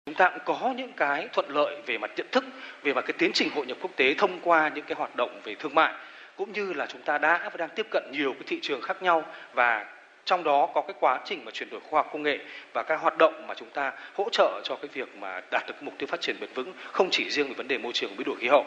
Chúng 0.06 0.14
ta 0.14 0.30
cũng 0.30 0.56
có 0.60 0.74
những 0.76 0.92
cái 0.96 1.28
thuận 1.34 1.48
lợi 1.48 1.82
về 1.86 1.98
mặt 1.98 2.10
nhận 2.16 2.26
thức, 2.32 2.44
về 2.82 2.94
mặt 2.94 3.04
cái 3.06 3.14
tiến 3.18 3.30
trình 3.34 3.50
hội 3.54 3.66
nhập 3.66 3.76
quốc 3.80 3.90
tế 3.96 4.14
thông 4.18 4.40
qua 4.42 4.70
những 4.74 4.84
cái 4.88 4.94
hoạt 4.98 5.16
động 5.16 5.40
về 5.44 5.54
thương 5.60 5.74
mại 5.74 5.92
cũng 6.36 6.52
như 6.52 6.72
là 6.72 6.86
chúng 6.86 7.02
ta 7.02 7.18
đã 7.18 7.50
và 7.52 7.56
đang 7.58 7.70
tiếp 7.76 7.86
cận 7.90 8.02
nhiều 8.12 8.32
cái 8.32 8.42
thị 8.46 8.58
trường 8.62 8.82
khác 8.82 9.02
nhau 9.02 9.24
và 9.54 9.84
trong 10.26 10.44
đó 10.44 10.68
có 10.74 10.80
cái 10.80 10.94
quá 11.00 11.20
trình 11.24 11.44
mà 11.44 11.50
chuyển 11.54 11.70
đổi 11.70 11.80
khoa 11.90 12.02
học 12.02 12.10
công 12.12 12.22
nghệ 12.22 12.38
và 12.72 12.82
các 12.82 13.00
hoạt 13.00 13.18
động 13.18 13.46
mà 13.46 13.54
chúng 13.54 13.70
ta 13.70 13.92
hỗ 14.14 14.28
trợ 14.32 14.60
cho 14.64 14.76
cái 14.76 14.88
việc 14.92 15.16
mà 15.18 15.40
đạt 15.50 15.66
được 15.66 15.74
mục 15.80 15.94
tiêu 15.98 16.06
phát 16.06 16.20
triển 16.20 16.36
bền 16.40 16.50
vững, 16.54 16.72
không 16.92 17.08
chỉ 17.10 17.30
riêng 17.30 17.48
về 17.48 17.54
vấn 17.54 17.68
đề 17.68 17.78
môi 17.78 17.92
trường 17.92 18.16
biến 18.16 18.24
đổi 18.26 18.36
khí 18.40 18.48
hậu 18.48 18.64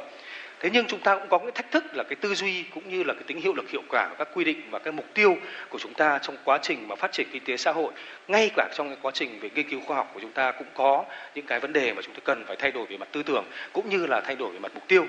thế 0.59 0.69
nhưng 0.73 0.85
chúng 0.87 0.99
ta 0.99 1.15
cũng 1.15 1.29
có 1.29 1.37
cái 1.37 1.51
thách 1.51 1.71
thức 1.71 1.83
là 1.93 2.03
cái 2.03 2.15
tư 2.15 2.35
duy 2.35 2.63
cũng 2.63 2.89
như 2.89 3.03
là 3.03 3.13
cái 3.13 3.23
tính 3.27 3.41
hiệu 3.41 3.53
lực 3.53 3.69
hiệu 3.69 3.81
quả 3.89 4.07
của 4.09 4.15
các 4.17 4.27
quy 4.33 4.43
định 4.43 4.61
và 4.71 4.79
cái 4.79 4.91
mục 4.91 5.05
tiêu 5.13 5.37
của 5.69 5.79
chúng 5.79 5.93
ta 5.93 6.19
trong 6.21 6.37
quá 6.43 6.59
trình 6.61 6.87
mà 6.87 6.95
phát 6.95 7.11
triển 7.11 7.27
kinh 7.31 7.43
tế 7.43 7.57
xã 7.57 7.71
hội 7.71 7.91
ngay 8.27 8.49
cả 8.55 8.69
trong 8.75 8.87
cái 8.87 8.97
quá 9.01 9.11
trình 9.15 9.39
về 9.39 9.49
nghiên 9.55 9.69
cứu 9.69 9.81
khoa 9.81 9.97
học 9.97 10.11
của 10.13 10.19
chúng 10.19 10.31
ta 10.31 10.51
cũng 10.51 10.67
có 10.73 11.05
những 11.35 11.45
cái 11.45 11.59
vấn 11.59 11.73
đề 11.73 11.93
mà 11.93 12.01
chúng 12.01 12.13
ta 12.13 12.19
cần 12.23 12.43
phải 12.47 12.55
thay 12.55 12.71
đổi 12.71 12.85
về 12.85 12.97
mặt 12.97 13.07
tư 13.11 13.23
tưởng 13.23 13.45
cũng 13.73 13.89
như 13.89 14.05
là 14.05 14.21
thay 14.21 14.35
đổi 14.35 14.53
về 14.53 14.59
mặt 14.59 14.71
mục 14.75 14.87
tiêu 14.87 15.05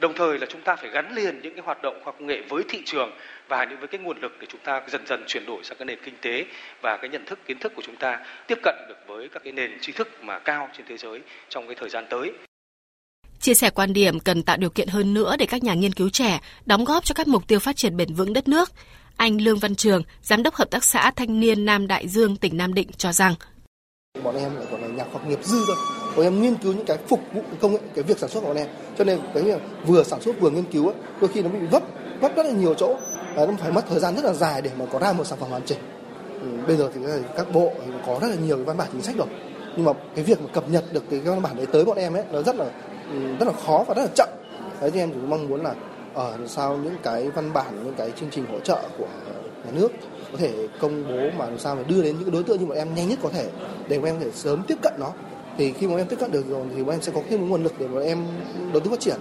đồng 0.00 0.14
thời 0.14 0.38
là 0.38 0.46
chúng 0.46 0.60
ta 0.60 0.76
phải 0.76 0.90
gắn 0.90 1.14
liền 1.14 1.40
những 1.42 1.54
cái 1.54 1.62
hoạt 1.64 1.82
động 1.82 1.94
khoa 1.94 2.04
học 2.04 2.16
công 2.18 2.26
nghệ 2.26 2.42
với 2.48 2.62
thị 2.68 2.82
trường 2.84 3.10
và 3.48 3.64
những 3.64 3.78
với 3.78 3.88
cái 3.88 4.00
nguồn 4.00 4.20
lực 4.20 4.36
để 4.40 4.46
chúng 4.50 4.60
ta 4.60 4.82
dần 4.86 5.06
dần 5.06 5.24
chuyển 5.26 5.46
đổi 5.46 5.64
sang 5.64 5.78
cái 5.78 5.86
nền 5.86 5.98
kinh 6.04 6.14
tế 6.20 6.44
và 6.80 6.96
cái 6.96 7.08
nhận 7.10 7.24
thức, 7.24 7.38
kiến 7.46 7.58
thức 7.58 7.72
của 7.76 7.82
chúng 7.82 7.96
ta 7.96 8.18
tiếp 8.46 8.58
cận 8.62 8.74
được 8.88 9.06
với 9.06 9.28
các 9.28 9.44
cái 9.44 9.52
nền 9.52 9.80
tri 9.80 9.92
thức 9.92 10.24
mà 10.24 10.38
cao 10.38 10.68
trên 10.76 10.86
thế 10.86 10.96
giới 10.96 11.20
trong 11.48 11.66
cái 11.66 11.74
thời 11.74 11.88
gian 11.88 12.06
tới. 12.10 12.32
Chia 13.40 13.54
sẻ 13.54 13.70
quan 13.70 13.92
điểm 13.92 14.20
cần 14.20 14.42
tạo 14.42 14.56
điều 14.56 14.70
kiện 14.70 14.88
hơn 14.88 15.14
nữa 15.14 15.36
để 15.38 15.46
các 15.46 15.64
nhà 15.64 15.74
nghiên 15.74 15.92
cứu 15.92 16.10
trẻ 16.10 16.40
đóng 16.66 16.84
góp 16.84 17.04
cho 17.04 17.14
các 17.14 17.28
mục 17.28 17.46
tiêu 17.46 17.58
phát 17.58 17.76
triển 17.76 17.96
bền 17.96 18.14
vững 18.14 18.32
đất 18.32 18.48
nước. 18.48 18.72
Anh 19.16 19.40
Lương 19.40 19.58
Văn 19.58 19.74
Trường, 19.74 20.02
Giám 20.22 20.42
đốc 20.42 20.54
Hợp 20.54 20.70
tác 20.70 20.84
xã 20.84 21.10
Thanh 21.10 21.40
niên 21.40 21.64
Nam 21.64 21.86
Đại 21.86 22.08
Dương, 22.08 22.36
tỉnh 22.36 22.56
Nam 22.56 22.74
Định 22.74 22.88
cho 22.96 23.12
rằng 23.12 23.34
Bọn 24.24 24.36
em 24.36 24.56
là 24.56 24.64
bọn 24.70 24.80
là 24.80 24.88
nhà 24.88 25.04
khoa 25.04 25.12
học 25.12 25.26
nghiệp 25.26 25.44
dư 25.44 25.64
thôi. 25.66 25.76
Bọn 26.16 26.26
em 26.26 26.42
nghiên 26.42 26.54
cứu 26.54 26.72
những 26.72 26.86
cái 26.86 26.98
phục 27.08 27.20
vụ 27.32 27.42
công 27.60 27.72
nghệ, 27.72 27.78
cái 27.94 28.04
việc 28.04 28.18
sản 28.18 28.30
xuất 28.30 28.40
của 28.40 28.46
bọn 28.46 28.56
em. 28.56 28.68
Cho 28.98 29.04
nên 29.04 29.18
cái 29.34 29.44
vừa 29.86 30.02
sản 30.02 30.22
xuất 30.22 30.40
vừa 30.40 30.50
nghiên 30.50 30.64
cứu 30.64 30.92
đôi 31.20 31.30
khi 31.34 31.42
nó 31.42 31.48
bị 31.48 31.58
vấp 31.70 31.82
vấp 32.20 32.36
rất 32.36 32.46
là 32.46 32.52
nhiều 32.52 32.74
chỗ 32.74 32.96
nó 33.36 33.46
phải 33.58 33.72
mất 33.72 33.84
thời 33.88 34.00
gian 34.00 34.16
rất 34.16 34.24
là 34.24 34.32
dài 34.32 34.62
để 34.62 34.70
mà 34.78 34.84
có 34.92 34.98
ra 34.98 35.12
một 35.12 35.24
sản 35.24 35.38
phẩm 35.38 35.50
hoàn 35.50 35.62
chỉnh 35.62 35.78
ừ, 36.40 36.46
bây 36.66 36.76
giờ 36.76 36.90
thì 36.94 37.00
các 37.36 37.52
bộ 37.52 37.72
thì 37.86 37.92
có 38.06 38.18
rất 38.20 38.28
là 38.28 38.34
nhiều 38.34 38.56
cái 38.56 38.64
văn 38.64 38.76
bản 38.76 38.88
chính 38.92 39.02
sách 39.02 39.16
rồi 39.18 39.26
nhưng 39.76 39.84
mà 39.84 39.92
cái 40.14 40.24
việc 40.24 40.40
mà 40.40 40.48
cập 40.52 40.70
nhật 40.70 40.84
được 40.92 41.04
cái 41.10 41.20
văn 41.20 41.42
bản 41.42 41.56
đấy 41.56 41.66
tới 41.72 41.84
bọn 41.84 41.96
em 41.96 42.12
ấy 42.12 42.24
nó 42.32 42.42
rất 42.42 42.56
là 42.56 42.64
rất 43.38 43.46
là 43.46 43.52
khó 43.66 43.84
và 43.88 43.94
rất 43.94 44.02
là 44.02 44.08
chậm. 44.14 44.28
Đấy 44.80 44.90
thì 44.90 45.00
em 45.00 45.10
chỉ 45.10 45.18
mong 45.28 45.48
muốn 45.48 45.62
là 45.62 45.74
ở 46.14 46.30
ờ, 46.30 46.46
sao 46.46 46.76
những 46.76 46.96
cái 47.02 47.30
văn 47.30 47.52
bản 47.52 47.84
những 47.84 47.94
cái 47.94 48.10
chương 48.20 48.30
trình 48.30 48.46
hỗ 48.52 48.60
trợ 48.60 48.82
của 48.98 49.06
nhà 49.64 49.70
nước 49.72 49.88
có 50.32 50.38
thể 50.38 50.68
công 50.80 51.08
bố 51.08 51.38
mà 51.38 51.44
làm 51.44 51.58
sao 51.58 51.74
mà 51.74 51.82
đưa 51.88 52.02
đến 52.02 52.16
những 52.18 52.30
đối 52.30 52.42
tượng 52.42 52.58
như 52.58 52.66
bọn 52.66 52.76
em 52.76 52.94
nhanh 52.94 53.08
nhất 53.08 53.18
có 53.22 53.28
thể 53.28 53.48
để 53.88 53.98
bọn 53.98 54.06
em 54.06 54.18
có 54.18 54.24
thể 54.24 54.30
sớm 54.30 54.62
tiếp 54.66 54.78
cận 54.82 54.92
nó. 54.98 55.12
Thì 55.58 55.72
khi 55.72 55.86
bọn 55.86 55.96
em 55.96 56.06
tiếp 56.06 56.16
cận 56.20 56.32
được 56.32 56.48
rồi 56.48 56.66
thì 56.76 56.84
bọn 56.84 56.94
em 56.94 57.02
sẽ 57.02 57.12
có 57.14 57.20
thêm 57.30 57.40
một 57.40 57.46
nguồn 57.48 57.62
lực 57.62 57.72
để 57.78 57.88
bọn 57.88 58.02
em 58.02 58.26
đầu 58.72 58.80
tư 58.80 58.90
phát 58.90 59.00
triển. 59.00 59.16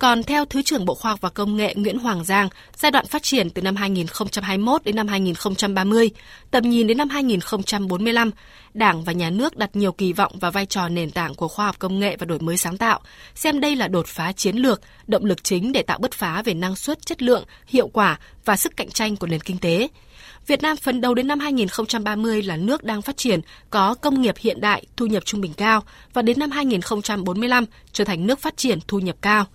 Còn 0.00 0.22
theo 0.22 0.44
Thứ 0.44 0.62
trưởng 0.62 0.84
Bộ 0.84 0.94
Khoa 0.94 1.10
học 1.10 1.20
và 1.20 1.28
Công 1.28 1.56
nghệ 1.56 1.74
Nguyễn 1.76 1.98
Hoàng 1.98 2.24
Giang, 2.24 2.48
giai 2.76 2.90
đoạn 2.90 3.06
phát 3.06 3.22
triển 3.22 3.50
từ 3.50 3.62
năm 3.62 3.76
2021 3.76 4.84
đến 4.84 4.96
năm 4.96 5.08
2030, 5.08 6.10
tầm 6.50 6.70
nhìn 6.70 6.86
đến 6.86 6.98
năm 6.98 7.08
2045, 7.08 8.30
Đảng 8.74 9.04
và 9.04 9.12
Nhà 9.12 9.30
nước 9.30 9.56
đặt 9.56 9.76
nhiều 9.76 9.92
kỳ 9.92 10.12
vọng 10.12 10.32
vào 10.40 10.50
vai 10.50 10.66
trò 10.66 10.88
nền 10.88 11.10
tảng 11.10 11.34
của 11.34 11.48
khoa 11.48 11.66
học 11.66 11.76
công 11.78 12.00
nghệ 12.00 12.16
và 12.16 12.26
đổi 12.26 12.38
mới 12.38 12.56
sáng 12.56 12.76
tạo, 12.76 13.00
xem 13.34 13.60
đây 13.60 13.76
là 13.76 13.88
đột 13.88 14.06
phá 14.06 14.32
chiến 14.32 14.56
lược, 14.56 14.80
động 15.06 15.24
lực 15.24 15.44
chính 15.44 15.72
để 15.72 15.82
tạo 15.82 15.98
bứt 15.98 16.12
phá 16.12 16.42
về 16.42 16.54
năng 16.54 16.76
suất, 16.76 17.06
chất 17.06 17.22
lượng, 17.22 17.44
hiệu 17.66 17.88
quả 17.88 18.18
và 18.44 18.56
sức 18.56 18.76
cạnh 18.76 18.90
tranh 18.90 19.16
của 19.16 19.26
nền 19.26 19.40
kinh 19.40 19.58
tế. 19.58 19.88
Việt 20.46 20.62
Nam 20.62 20.76
phấn 20.76 21.00
đấu 21.00 21.14
đến 21.14 21.28
năm 21.28 21.40
2030 21.40 22.42
là 22.42 22.56
nước 22.56 22.84
đang 22.84 23.02
phát 23.02 23.16
triển, 23.16 23.40
có 23.70 23.94
công 23.94 24.22
nghiệp 24.22 24.34
hiện 24.38 24.60
đại, 24.60 24.84
thu 24.96 25.06
nhập 25.06 25.24
trung 25.24 25.40
bình 25.40 25.52
cao 25.54 25.82
và 26.12 26.22
đến 26.22 26.38
năm 26.38 26.50
2045 26.50 27.64
trở 27.92 28.04
thành 28.04 28.26
nước 28.26 28.38
phát 28.38 28.56
triển 28.56 28.78
thu 28.88 28.98
nhập 28.98 29.16
cao. 29.20 29.46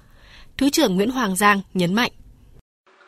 Thứ 0.57 0.69
trưởng 0.69 0.95
Nguyễn 0.95 1.09
Hoàng 1.09 1.35
Giang 1.35 1.61
nhấn 1.73 1.93
mạnh. 1.93 2.11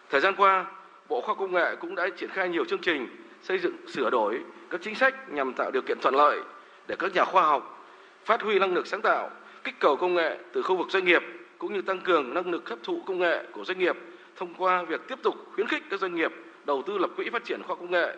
Thời 0.10 0.22
gian 0.22 0.36
qua, 0.38 0.66
Bộ 1.10 1.22
Khoa 1.22 1.36
Công 1.36 1.52
nghệ 1.54 1.76
cũng 1.80 1.96
đã 1.96 2.08
triển 2.18 2.30
khai 2.30 2.50
nhiều 2.50 2.66
chương 2.66 2.82
trình 2.82 3.08
xây 3.44 3.58
dựng 3.60 3.76
sửa 3.94 4.10
đổi 4.10 4.40
các 4.70 4.82
chính 4.84 4.96
sách 4.96 5.30
nhằm 5.30 5.54
tạo 5.54 5.72
điều 5.72 5.82
kiện 5.82 5.98
thuận 6.02 6.16
lợi 6.16 6.40
để 6.88 6.96
các 7.00 7.16
nhà 7.16 7.26
khoa 7.26 7.44
học 7.44 7.88
phát 8.26 8.42
huy 8.42 8.60
năng 8.60 8.74
lực 8.74 8.88
sáng 8.88 9.02
tạo, 9.02 9.30
kích 9.64 9.76
cầu 9.80 9.96
công 9.96 10.16
nghệ 10.16 10.38
từ 10.54 10.62
khu 10.62 10.78
vực 10.78 10.88
doanh 10.90 11.06
nghiệp 11.06 11.22
cũng 11.58 11.74
như 11.74 11.82
tăng 11.82 12.00
cường 12.00 12.34
năng 12.34 12.52
lực 12.52 12.70
hấp 12.70 12.80
thụ 12.84 13.02
công 13.06 13.20
nghệ 13.20 13.44
của 13.52 13.66
doanh 13.66 13.80
nghiệp 13.80 13.96
thông 14.36 14.54
qua 14.54 14.84
việc 14.84 15.02
tiếp 15.08 15.20
tục 15.24 15.36
khuyến 15.56 15.68
khích 15.68 15.84
các 15.90 16.00
doanh 16.00 16.16
nghiệp 16.16 16.32
đầu 16.66 16.84
tư 16.88 16.98
lập 16.98 17.10
quỹ 17.16 17.30
phát 17.30 17.46
triển 17.46 17.62
khoa 17.68 17.76
công 17.76 17.92
nghệ, 17.92 18.16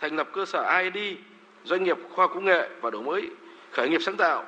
thành 0.00 0.16
lập 0.16 0.28
cơ 0.32 0.44
sở 0.44 0.80
ID 0.82 1.16
doanh 1.64 1.84
nghiệp 1.84 1.96
khoa 2.10 2.28
công 2.28 2.44
nghệ 2.44 2.68
và 2.80 2.90
đổi 2.90 3.02
mới 3.02 3.30
khởi 3.70 3.88
nghiệp 3.88 4.00
sáng 4.02 4.16
tạo. 4.16 4.44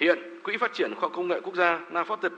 Hiện 0.00 0.40
quỹ 0.42 0.56
phát 0.56 0.72
triển 0.74 0.94
khoa 0.94 1.08
công 1.08 1.28
nghệ 1.28 1.40
quốc 1.40 1.54
gia 1.54 1.80
NAFOTIT 1.92 2.30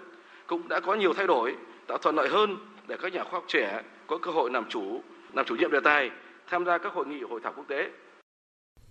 cũng 0.48 0.68
đã 0.68 0.80
có 0.80 0.94
nhiều 0.94 1.12
thay 1.16 1.26
đổi, 1.26 1.54
tạo 1.88 1.98
thuận 1.98 2.16
lợi 2.16 2.28
hơn 2.28 2.56
để 2.88 2.96
các 3.02 3.12
nhà 3.12 3.24
khoa 3.24 3.32
học 3.32 3.44
trẻ 3.48 3.82
có 4.06 4.18
cơ 4.18 4.30
hội 4.30 4.50
làm 4.50 4.64
chủ, 4.68 5.00
làm 5.32 5.46
chủ 5.46 5.54
nhiệm 5.54 5.70
đề 5.70 5.78
tài, 5.84 6.10
tham 6.50 6.64
gia 6.64 6.78
các 6.78 6.92
hội 6.92 7.06
nghị 7.06 7.20
hội 7.30 7.40
thảo 7.44 7.52
quốc 7.56 7.64
tế. 7.68 7.88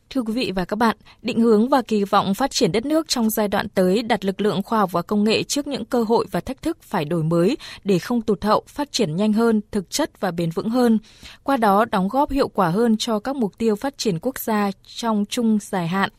Thưa 0.09 0.21
quý 0.21 0.33
vị 0.33 0.51
và 0.55 0.65
các 0.65 0.75
bạn, 0.75 0.97
định 1.21 1.39
hướng 1.41 1.69
và 1.69 1.81
kỳ 1.87 2.03
vọng 2.03 2.33
phát 2.33 2.51
triển 2.51 2.71
đất 2.71 2.85
nước 2.85 3.07
trong 3.07 3.29
giai 3.29 3.47
đoạn 3.47 3.69
tới 3.69 4.03
đặt 4.03 4.25
lực 4.25 4.41
lượng 4.41 4.63
khoa 4.63 4.79
học 4.79 4.91
và 4.91 5.01
công 5.01 5.23
nghệ 5.23 5.43
trước 5.43 5.67
những 5.67 5.85
cơ 5.85 6.03
hội 6.03 6.25
và 6.31 6.39
thách 6.39 6.61
thức 6.61 6.77
phải 6.81 7.05
đổi 7.05 7.23
mới 7.23 7.57
để 7.83 7.99
không 7.99 8.21
tụt 8.21 8.43
hậu, 8.43 8.63
phát 8.67 8.91
triển 8.91 9.15
nhanh 9.15 9.33
hơn, 9.33 9.61
thực 9.71 9.89
chất 9.89 10.19
và 10.19 10.31
bền 10.31 10.49
vững 10.49 10.69
hơn. 10.69 10.99
Qua 11.43 11.57
đó 11.57 11.85
đóng 11.91 12.07
góp 12.07 12.31
hiệu 12.31 12.47
quả 12.47 12.69
hơn 12.69 12.97
cho 12.97 13.19
các 13.19 13.35
mục 13.35 13.57
tiêu 13.57 13.75
phát 13.75 13.97
triển 13.97 14.19
quốc 14.19 14.39
gia 14.39 14.71
trong 14.85 15.25
trung 15.29 15.57
dài 15.61 15.87
hạn. 15.87 16.09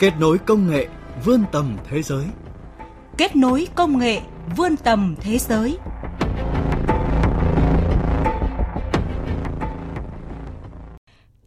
Kết 0.00 0.12
nối 0.20 0.38
công 0.38 0.70
nghệ 0.70 0.86
vươn 1.24 1.44
tầm 1.52 1.76
thế 1.90 2.02
giới. 2.02 2.24
Kết 3.16 3.36
nối 3.36 3.68
công 3.74 3.98
nghệ 3.98 4.20
vươn 4.56 4.76
tầm 4.76 5.14
thế 5.20 5.38
giới. 5.38 5.78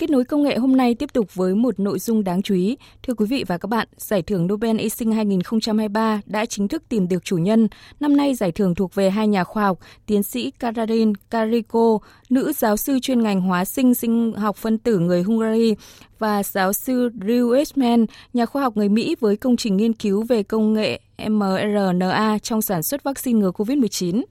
Kết 0.04 0.10
nối 0.10 0.24
công 0.24 0.44
nghệ 0.44 0.58
hôm 0.58 0.78
nay 0.78 0.96
tiếp 0.96 1.14
tục 1.14 1.36
với 1.36 1.56
một 1.56 1.80
nội 1.80 2.00
dung 2.00 2.24
đáng 2.24 2.42
chú 2.42 2.56
ý. 2.56 2.78
Thưa 3.04 3.14
quý 3.14 3.26
vị 3.26 3.44
và 3.48 3.58
các 3.58 3.68
bạn, 3.68 3.88
Giải 3.98 4.22
thưởng 4.22 4.48
Nobel 4.48 4.78
y 4.78 4.90
sinh 4.90 5.12
2023 5.12 6.22
đã 6.26 6.46
chính 6.46 6.68
thức 6.68 6.84
tìm 6.90 7.08
được 7.08 7.24
chủ 7.24 7.38
nhân. 7.38 7.68
Năm 8.00 8.18
nay 8.18 8.36
giải 8.36 8.52
thưởng 8.52 8.76
thuộc 8.76 8.96
về 8.96 9.10
hai 9.10 9.28
nhà 9.28 9.44
khoa 9.44 9.64
học, 9.64 9.80
tiến 10.06 10.24
sĩ 10.24 10.52
Karin 10.52 11.14
Kariko, 11.30 11.98
nữ 12.30 12.54
giáo 12.54 12.78
sư 12.78 13.00
chuyên 13.00 13.24
ngành 13.24 13.42
hóa 13.42 13.66
sinh 13.66 13.96
sinh 13.96 14.34
học 14.34 14.56
phân 14.56 14.78
tử 14.78 15.00
người 15.00 15.24
Hungary 15.24 15.76
và 16.20 16.44
giáo 16.44 16.74
sư 16.74 17.10
Drew 17.10 17.52
Eastman, 17.52 18.06
nhà 18.34 18.46
khoa 18.46 18.62
học 18.62 18.78
người 18.78 18.90
Mỹ 18.90 19.16
với 19.20 19.38
công 19.38 19.58
trình 19.58 19.78
nghiên 19.78 19.94
cứu 19.94 20.24
về 20.24 20.44
công 20.44 20.74
nghệ 20.74 21.00
mRNA 21.30 22.38
trong 22.42 22.62
sản 22.62 22.84
xuất 22.84 23.04
vaccine 23.04 23.40
ngừa 23.40 23.52
COVID-19 23.52 24.24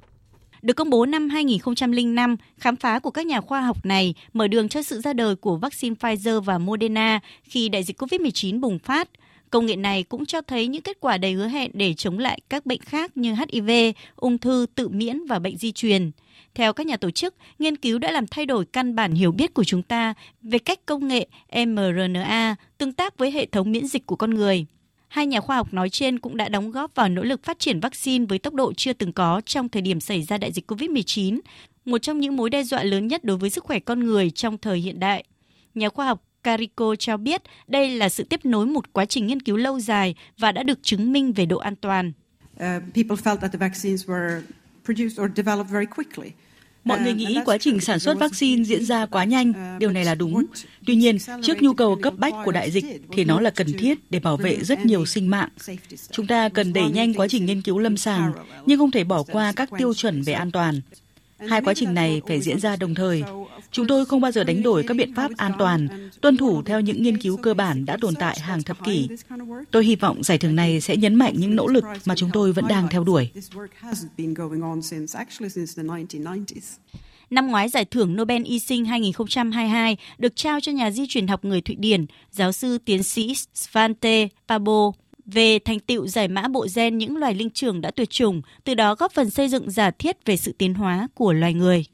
được 0.62 0.74
công 0.74 0.90
bố 0.90 1.06
năm 1.06 1.28
2005, 1.28 2.36
khám 2.58 2.76
phá 2.76 2.98
của 2.98 3.10
các 3.10 3.26
nhà 3.26 3.40
khoa 3.40 3.60
học 3.60 3.86
này 3.86 4.14
mở 4.32 4.48
đường 4.48 4.68
cho 4.68 4.82
sự 4.82 5.00
ra 5.00 5.12
đời 5.12 5.36
của 5.36 5.56
vaccine 5.56 5.94
Pfizer 6.00 6.40
và 6.40 6.58
Moderna 6.58 7.20
khi 7.42 7.68
đại 7.68 7.82
dịch 7.82 8.02
COVID-19 8.02 8.60
bùng 8.60 8.78
phát. 8.78 9.08
Công 9.50 9.66
nghệ 9.66 9.76
này 9.76 10.02
cũng 10.02 10.26
cho 10.26 10.40
thấy 10.40 10.66
những 10.66 10.82
kết 10.82 11.00
quả 11.00 11.18
đầy 11.18 11.32
hứa 11.32 11.48
hẹn 11.48 11.70
để 11.74 11.94
chống 11.94 12.18
lại 12.18 12.40
các 12.48 12.66
bệnh 12.66 12.80
khác 12.80 13.16
như 13.16 13.34
HIV, 13.34 13.70
ung 14.16 14.38
thư, 14.38 14.66
tự 14.74 14.88
miễn 14.88 15.26
và 15.26 15.38
bệnh 15.38 15.56
di 15.56 15.72
truyền. 15.72 16.10
Theo 16.54 16.72
các 16.72 16.86
nhà 16.86 16.96
tổ 16.96 17.10
chức, 17.10 17.34
nghiên 17.58 17.76
cứu 17.76 17.98
đã 17.98 18.10
làm 18.10 18.26
thay 18.26 18.46
đổi 18.46 18.64
căn 18.64 18.94
bản 18.94 19.12
hiểu 19.12 19.32
biết 19.32 19.54
của 19.54 19.64
chúng 19.64 19.82
ta 19.82 20.14
về 20.42 20.58
cách 20.58 20.86
công 20.86 21.08
nghệ 21.08 21.26
mRNA 21.66 22.56
tương 22.78 22.92
tác 22.92 23.18
với 23.18 23.30
hệ 23.30 23.46
thống 23.46 23.72
miễn 23.72 23.86
dịch 23.86 24.06
của 24.06 24.16
con 24.16 24.34
người. 24.34 24.66
Hai 25.12 25.26
nhà 25.26 25.40
khoa 25.40 25.56
học 25.56 25.74
nói 25.74 25.90
trên 25.90 26.18
cũng 26.18 26.36
đã 26.36 26.48
đóng 26.48 26.70
góp 26.70 26.94
vào 26.94 27.08
nỗ 27.08 27.22
lực 27.22 27.44
phát 27.44 27.58
triển 27.58 27.80
vaccine 27.80 28.24
với 28.28 28.38
tốc 28.38 28.54
độ 28.54 28.72
chưa 28.72 28.92
từng 28.92 29.12
có 29.12 29.40
trong 29.46 29.68
thời 29.68 29.82
điểm 29.82 30.00
xảy 30.00 30.22
ra 30.22 30.38
đại 30.38 30.52
dịch 30.52 30.70
COVID-19, 30.70 31.40
một 31.84 31.98
trong 31.98 32.20
những 32.20 32.36
mối 32.36 32.50
đe 32.50 32.62
dọa 32.62 32.82
lớn 32.82 33.06
nhất 33.08 33.24
đối 33.24 33.36
với 33.36 33.50
sức 33.50 33.64
khỏe 33.64 33.78
con 33.78 34.00
người 34.00 34.30
trong 34.30 34.58
thời 34.58 34.78
hiện 34.78 35.00
đại. 35.00 35.24
Nhà 35.74 35.88
khoa 35.88 36.06
học 36.06 36.24
Carico 36.42 36.96
cho 36.96 37.16
biết 37.16 37.42
đây 37.66 37.90
là 37.90 38.08
sự 38.08 38.24
tiếp 38.24 38.44
nối 38.44 38.66
một 38.66 38.92
quá 38.92 39.04
trình 39.04 39.26
nghiên 39.26 39.42
cứu 39.42 39.56
lâu 39.56 39.80
dài 39.80 40.14
và 40.38 40.52
đã 40.52 40.62
được 40.62 40.78
chứng 40.82 41.12
minh 41.12 41.32
về 41.32 41.46
độ 41.46 41.58
an 41.58 41.76
toàn. 41.76 42.12
Uh, 42.52 42.60
people 42.94 43.16
felt 43.16 43.36
that 43.36 43.52
the 43.52 43.58
vaccines 43.58 44.06
were 44.06 44.40
produced 44.84 45.24
or 45.24 45.30
developed 45.36 45.70
very 45.72 45.86
quickly. 45.96 46.30
Mọi 46.84 47.00
người 47.00 47.12
nghĩ 47.12 47.38
quá 47.44 47.58
trình 47.58 47.80
sản 47.80 47.98
xuất 47.98 48.18
vaccine 48.18 48.64
diễn 48.64 48.84
ra 48.84 49.06
quá 49.06 49.24
nhanh, 49.24 49.78
điều 49.78 49.90
này 49.90 50.04
là 50.04 50.14
đúng. 50.14 50.44
Tuy 50.86 50.94
nhiên, 50.94 51.18
trước 51.42 51.62
nhu 51.62 51.72
cầu 51.72 51.98
cấp 52.02 52.14
bách 52.16 52.34
của 52.44 52.52
đại 52.52 52.70
dịch 52.70 52.84
thì 53.12 53.24
nó 53.24 53.40
là 53.40 53.50
cần 53.50 53.72
thiết 53.78 53.98
để 54.10 54.18
bảo 54.18 54.36
vệ 54.36 54.64
rất 54.64 54.84
nhiều 54.84 55.06
sinh 55.06 55.30
mạng. 55.30 55.48
Chúng 56.10 56.26
ta 56.26 56.48
cần 56.48 56.72
đẩy 56.72 56.90
nhanh 56.90 57.14
quá 57.14 57.28
trình 57.28 57.46
nghiên 57.46 57.62
cứu 57.62 57.78
lâm 57.78 57.96
sàng, 57.96 58.32
nhưng 58.66 58.78
không 58.78 58.90
thể 58.90 59.04
bỏ 59.04 59.22
qua 59.22 59.52
các 59.56 59.70
tiêu 59.78 59.94
chuẩn 59.94 60.22
về 60.22 60.32
an 60.32 60.50
toàn. 60.50 60.80
Hai 61.48 61.62
quá 61.62 61.74
trình 61.74 61.94
này 61.94 62.22
phải 62.28 62.40
diễn 62.40 62.60
ra 62.60 62.76
đồng 62.76 62.94
thời. 62.94 63.22
Chúng 63.70 63.86
tôi 63.86 64.06
không 64.06 64.20
bao 64.20 64.32
giờ 64.32 64.44
đánh 64.44 64.62
đổi 64.62 64.82
các 64.82 64.96
biện 64.96 65.14
pháp 65.14 65.30
an 65.36 65.52
toàn, 65.58 65.88
tuân 66.20 66.36
thủ 66.36 66.62
theo 66.62 66.80
những 66.80 67.02
nghiên 67.02 67.18
cứu 67.18 67.36
cơ 67.36 67.54
bản 67.54 67.84
đã 67.84 67.96
tồn 68.00 68.14
tại 68.14 68.40
hàng 68.40 68.62
thập 68.62 68.84
kỷ. 68.84 69.08
Tôi 69.70 69.84
hy 69.84 69.96
vọng 69.96 70.22
giải 70.22 70.38
thưởng 70.38 70.56
này 70.56 70.80
sẽ 70.80 70.96
nhấn 70.96 71.14
mạnh 71.14 71.34
những 71.36 71.56
nỗ 71.56 71.66
lực 71.66 71.84
mà 72.04 72.14
chúng 72.14 72.30
tôi 72.32 72.52
vẫn 72.52 72.68
đang 72.68 72.88
theo 72.88 73.04
đuổi. 73.04 73.30
Năm 77.30 77.46
ngoái, 77.46 77.68
giải 77.68 77.84
thưởng 77.84 78.16
Nobel 78.16 78.42
Y 78.44 78.58
sinh 78.58 78.84
2022 78.84 79.96
được 80.18 80.36
trao 80.36 80.60
cho 80.60 80.72
nhà 80.72 80.90
di 80.90 81.06
truyền 81.08 81.26
học 81.26 81.44
người 81.44 81.60
Thụy 81.60 81.76
Điển, 81.76 82.06
giáo 82.30 82.52
sư 82.52 82.78
tiến 82.84 83.02
sĩ 83.02 83.34
Svante 83.54 84.28
Pabo 84.48 84.92
về 85.26 85.58
thành 85.58 85.80
tựu 85.80 86.06
giải 86.06 86.28
mã 86.28 86.48
bộ 86.48 86.66
gen 86.74 86.98
những 86.98 87.16
loài 87.16 87.34
linh 87.34 87.50
trưởng 87.50 87.80
đã 87.80 87.90
tuyệt 87.90 88.10
chủng, 88.10 88.42
từ 88.64 88.74
đó 88.74 88.94
góp 88.94 89.12
phần 89.12 89.30
xây 89.30 89.48
dựng 89.48 89.70
giả 89.70 89.90
thiết 89.90 90.16
về 90.24 90.36
sự 90.36 90.52
tiến 90.58 90.74
hóa 90.74 91.08
của 91.14 91.32
loài 91.32 91.54
người. 91.54 91.84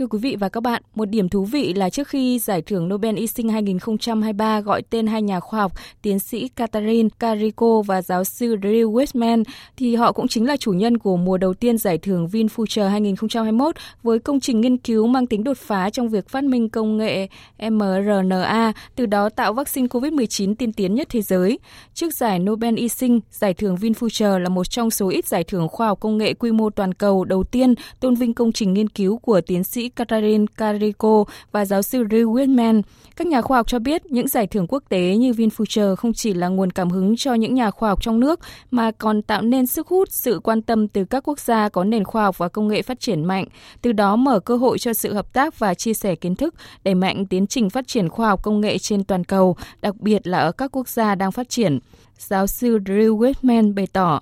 Thưa 0.00 0.06
quý 0.06 0.18
vị 0.18 0.36
và 0.36 0.48
các 0.48 0.60
bạn, 0.60 0.82
một 0.94 1.04
điểm 1.04 1.28
thú 1.28 1.44
vị 1.44 1.74
là 1.74 1.90
trước 1.90 2.08
khi 2.08 2.38
giải 2.38 2.62
thưởng 2.62 2.88
Nobel 2.88 3.16
y 3.16 3.26
sinh 3.26 3.48
2023 3.48 4.60
gọi 4.60 4.82
tên 4.82 5.06
hai 5.06 5.22
nhà 5.22 5.40
khoa 5.40 5.60
học 5.60 5.72
tiến 6.02 6.18
sĩ 6.18 6.48
Catherine 6.48 7.08
Kariko 7.18 7.82
và 7.86 8.02
giáo 8.02 8.24
sư 8.24 8.56
Drew 8.56 8.92
Weissman 8.92 9.44
thì 9.76 9.94
họ 9.94 10.12
cũng 10.12 10.28
chính 10.28 10.46
là 10.46 10.56
chủ 10.56 10.72
nhân 10.72 10.98
của 10.98 11.16
mùa 11.16 11.38
đầu 11.38 11.54
tiên 11.54 11.78
giải 11.78 11.98
thưởng 11.98 12.26
VinFuture 12.26 12.88
2021 12.88 13.76
với 14.02 14.18
công 14.18 14.40
trình 14.40 14.60
nghiên 14.60 14.76
cứu 14.76 15.06
mang 15.06 15.26
tính 15.26 15.44
đột 15.44 15.58
phá 15.58 15.90
trong 15.90 16.08
việc 16.08 16.28
phát 16.28 16.44
minh 16.44 16.68
công 16.68 16.96
nghệ 16.96 17.28
mRNA, 17.70 18.72
từ 18.96 19.06
đó 19.06 19.28
tạo 19.28 19.52
vaccine 19.52 19.86
COVID-19 19.88 20.54
tiên 20.54 20.72
tiến 20.72 20.94
nhất 20.94 21.06
thế 21.10 21.22
giới. 21.22 21.58
Trước 21.94 22.14
giải 22.14 22.38
Nobel 22.38 22.76
y 22.76 22.88
sinh, 22.88 23.20
giải 23.30 23.54
thưởng 23.54 23.76
VinFuture 23.76 24.38
là 24.38 24.48
một 24.48 24.70
trong 24.70 24.90
số 24.90 25.08
ít 25.08 25.26
giải 25.26 25.44
thưởng 25.44 25.68
khoa 25.68 25.86
học 25.86 26.00
công 26.00 26.18
nghệ 26.18 26.34
quy 26.34 26.52
mô 26.52 26.70
toàn 26.70 26.94
cầu 26.94 27.24
đầu 27.24 27.44
tiên 27.44 27.74
tôn 28.00 28.14
vinh 28.14 28.34
công 28.34 28.52
trình 28.52 28.74
nghiên 28.74 28.88
cứu 28.88 29.18
của 29.18 29.40
tiến 29.40 29.64
sĩ 29.64 29.89
Katarin 29.96 30.46
Kariko 30.46 31.24
và 31.52 31.64
giáo 31.64 31.82
sư 31.82 32.04
Drew 32.04 32.32
Whitman. 32.32 32.82
Các 33.16 33.26
nhà 33.26 33.42
khoa 33.42 33.56
học 33.56 33.66
cho 33.66 33.78
biết 33.78 34.06
những 34.06 34.28
giải 34.28 34.46
thưởng 34.46 34.66
quốc 34.68 34.82
tế 34.88 35.16
như 35.16 35.32
VinFuture 35.32 35.96
không 35.96 36.12
chỉ 36.12 36.34
là 36.34 36.48
nguồn 36.48 36.70
cảm 36.70 36.90
hứng 36.90 37.16
cho 37.16 37.34
những 37.34 37.54
nhà 37.54 37.70
khoa 37.70 37.88
học 37.88 38.02
trong 38.02 38.20
nước 38.20 38.40
mà 38.70 38.90
còn 38.90 39.22
tạo 39.22 39.42
nên 39.42 39.66
sức 39.66 39.88
hút 39.88 40.08
sự 40.10 40.40
quan 40.44 40.62
tâm 40.62 40.88
từ 40.88 41.04
các 41.04 41.28
quốc 41.28 41.38
gia 41.38 41.68
có 41.68 41.84
nền 41.84 42.04
khoa 42.04 42.24
học 42.24 42.38
và 42.38 42.48
công 42.48 42.68
nghệ 42.68 42.82
phát 42.82 43.00
triển 43.00 43.24
mạnh, 43.24 43.44
từ 43.82 43.92
đó 43.92 44.16
mở 44.16 44.40
cơ 44.40 44.56
hội 44.56 44.78
cho 44.78 44.92
sự 44.92 45.12
hợp 45.12 45.32
tác 45.32 45.58
và 45.58 45.74
chia 45.74 45.94
sẻ 45.94 46.14
kiến 46.14 46.36
thức, 46.36 46.54
đẩy 46.84 46.94
mạnh 46.94 47.26
tiến 47.26 47.46
trình 47.46 47.70
phát 47.70 47.86
triển 47.86 48.08
khoa 48.08 48.28
học 48.28 48.42
công 48.42 48.60
nghệ 48.60 48.78
trên 48.78 49.04
toàn 49.04 49.24
cầu, 49.24 49.56
đặc 49.80 49.96
biệt 50.00 50.26
là 50.26 50.38
ở 50.38 50.52
các 50.52 50.70
quốc 50.72 50.88
gia 50.88 51.14
đang 51.14 51.32
phát 51.32 51.48
triển. 51.48 51.78
Giáo 52.18 52.46
sư 52.46 52.78
Drew 52.78 53.18
Whitman 53.18 53.74
bày 53.74 53.86
tỏ. 53.92 54.20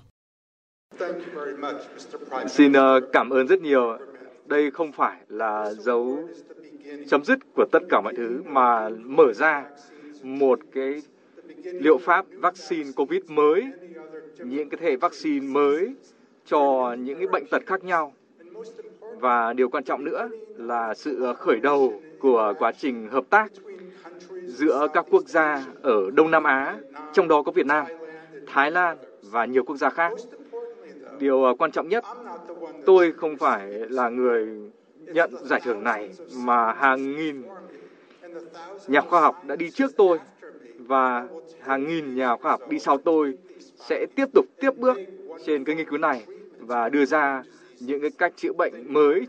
Xin 2.47 2.73
ờ, 2.73 2.99
cảm 3.13 3.29
ơn 3.29 3.47
rất 3.47 3.61
nhiều 3.61 3.97
đây 4.49 4.71
không 4.71 4.91
phải 4.91 5.17
là 5.29 5.73
dấu 5.73 6.29
chấm 7.07 7.23
dứt 7.23 7.39
của 7.55 7.65
tất 7.71 7.79
cả 7.89 8.01
mọi 8.01 8.13
thứ 8.17 8.41
mà 8.45 8.89
mở 8.89 9.33
ra 9.33 9.65
một 10.23 10.59
cái 10.73 11.01
liệu 11.63 11.97
pháp 11.97 12.25
vaccine 12.31 12.91
covid 12.95 13.21
mới 13.27 13.67
những 14.37 14.69
cái 14.69 14.77
thể 14.81 14.95
vaccine 14.95 15.47
mới 15.47 15.93
cho 16.45 16.95
những 16.99 17.17
cái 17.17 17.27
bệnh 17.27 17.45
tật 17.51 17.65
khác 17.65 17.83
nhau 17.83 18.13
và 19.19 19.53
điều 19.53 19.69
quan 19.69 19.83
trọng 19.83 20.03
nữa 20.05 20.29
là 20.57 20.93
sự 20.93 21.33
khởi 21.37 21.59
đầu 21.59 22.01
của 22.19 22.53
quá 22.59 22.71
trình 22.71 23.07
hợp 23.07 23.23
tác 23.29 23.51
giữa 24.45 24.87
các 24.93 25.05
quốc 25.09 25.23
gia 25.27 25.65
ở 25.81 26.11
Đông 26.13 26.31
Nam 26.31 26.43
Á, 26.43 26.77
trong 27.13 27.27
đó 27.27 27.43
có 27.43 27.51
Việt 27.51 27.65
Nam, 27.65 27.85
Thái 28.47 28.71
Lan 28.71 28.97
và 29.21 29.45
nhiều 29.45 29.63
quốc 29.63 29.75
gia 29.75 29.89
khác. 29.89 30.11
Điều 31.19 31.45
à, 31.45 31.51
quan 31.59 31.71
trọng 31.71 31.89
nhất, 31.89 32.03
tôi 32.85 33.11
không 33.17 33.37
phải 33.37 33.69
là 33.69 34.09
người 34.09 34.47
nhận 35.13 35.31
giải 35.45 35.61
thưởng 35.63 35.83
này 35.83 36.09
mà 36.35 36.73
hàng 36.73 37.15
nghìn 37.15 37.43
nhà 38.87 39.01
khoa 39.01 39.21
học 39.21 39.45
đã 39.47 39.55
đi 39.55 39.71
trước 39.71 39.91
tôi 39.97 40.19
và 40.79 41.27
hàng 41.61 41.87
nghìn 41.87 42.15
nhà 42.15 42.35
khoa 42.35 42.51
học 42.51 42.61
đi 42.69 42.79
sau 42.79 42.97
tôi 42.97 43.33
sẽ 43.89 44.05
tiếp 44.15 44.25
tục 44.33 44.45
tiếp 44.61 44.71
bước 44.77 44.97
trên 45.45 45.63
cái 45.63 45.75
nghiên 45.75 45.89
cứu 45.89 45.97
này 45.97 46.23
và 46.59 46.89
đưa 46.89 47.05
ra 47.05 47.43
những 47.79 48.01
cái 48.01 48.09
cách 48.17 48.33
chữa 48.37 48.53
bệnh 48.53 48.93
mới. 48.93 49.27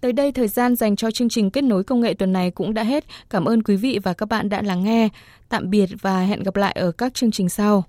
Tới 0.00 0.12
đây 0.12 0.32
thời 0.32 0.48
gian 0.48 0.76
dành 0.76 0.96
cho 0.96 1.10
chương 1.10 1.28
trình 1.28 1.50
kết 1.50 1.62
nối 1.62 1.84
công 1.84 2.00
nghệ 2.00 2.14
tuần 2.14 2.32
này 2.32 2.50
cũng 2.50 2.74
đã 2.74 2.82
hết. 2.82 3.04
Cảm 3.30 3.44
ơn 3.44 3.62
quý 3.62 3.76
vị 3.76 3.98
và 4.02 4.12
các 4.12 4.28
bạn 4.28 4.48
đã 4.48 4.62
lắng 4.62 4.84
nghe. 4.84 5.08
Tạm 5.48 5.70
biệt 5.70 5.86
và 6.00 6.20
hẹn 6.20 6.42
gặp 6.42 6.56
lại 6.56 6.72
ở 6.72 6.92
các 6.92 7.14
chương 7.14 7.30
trình 7.30 7.48
sau. 7.48 7.84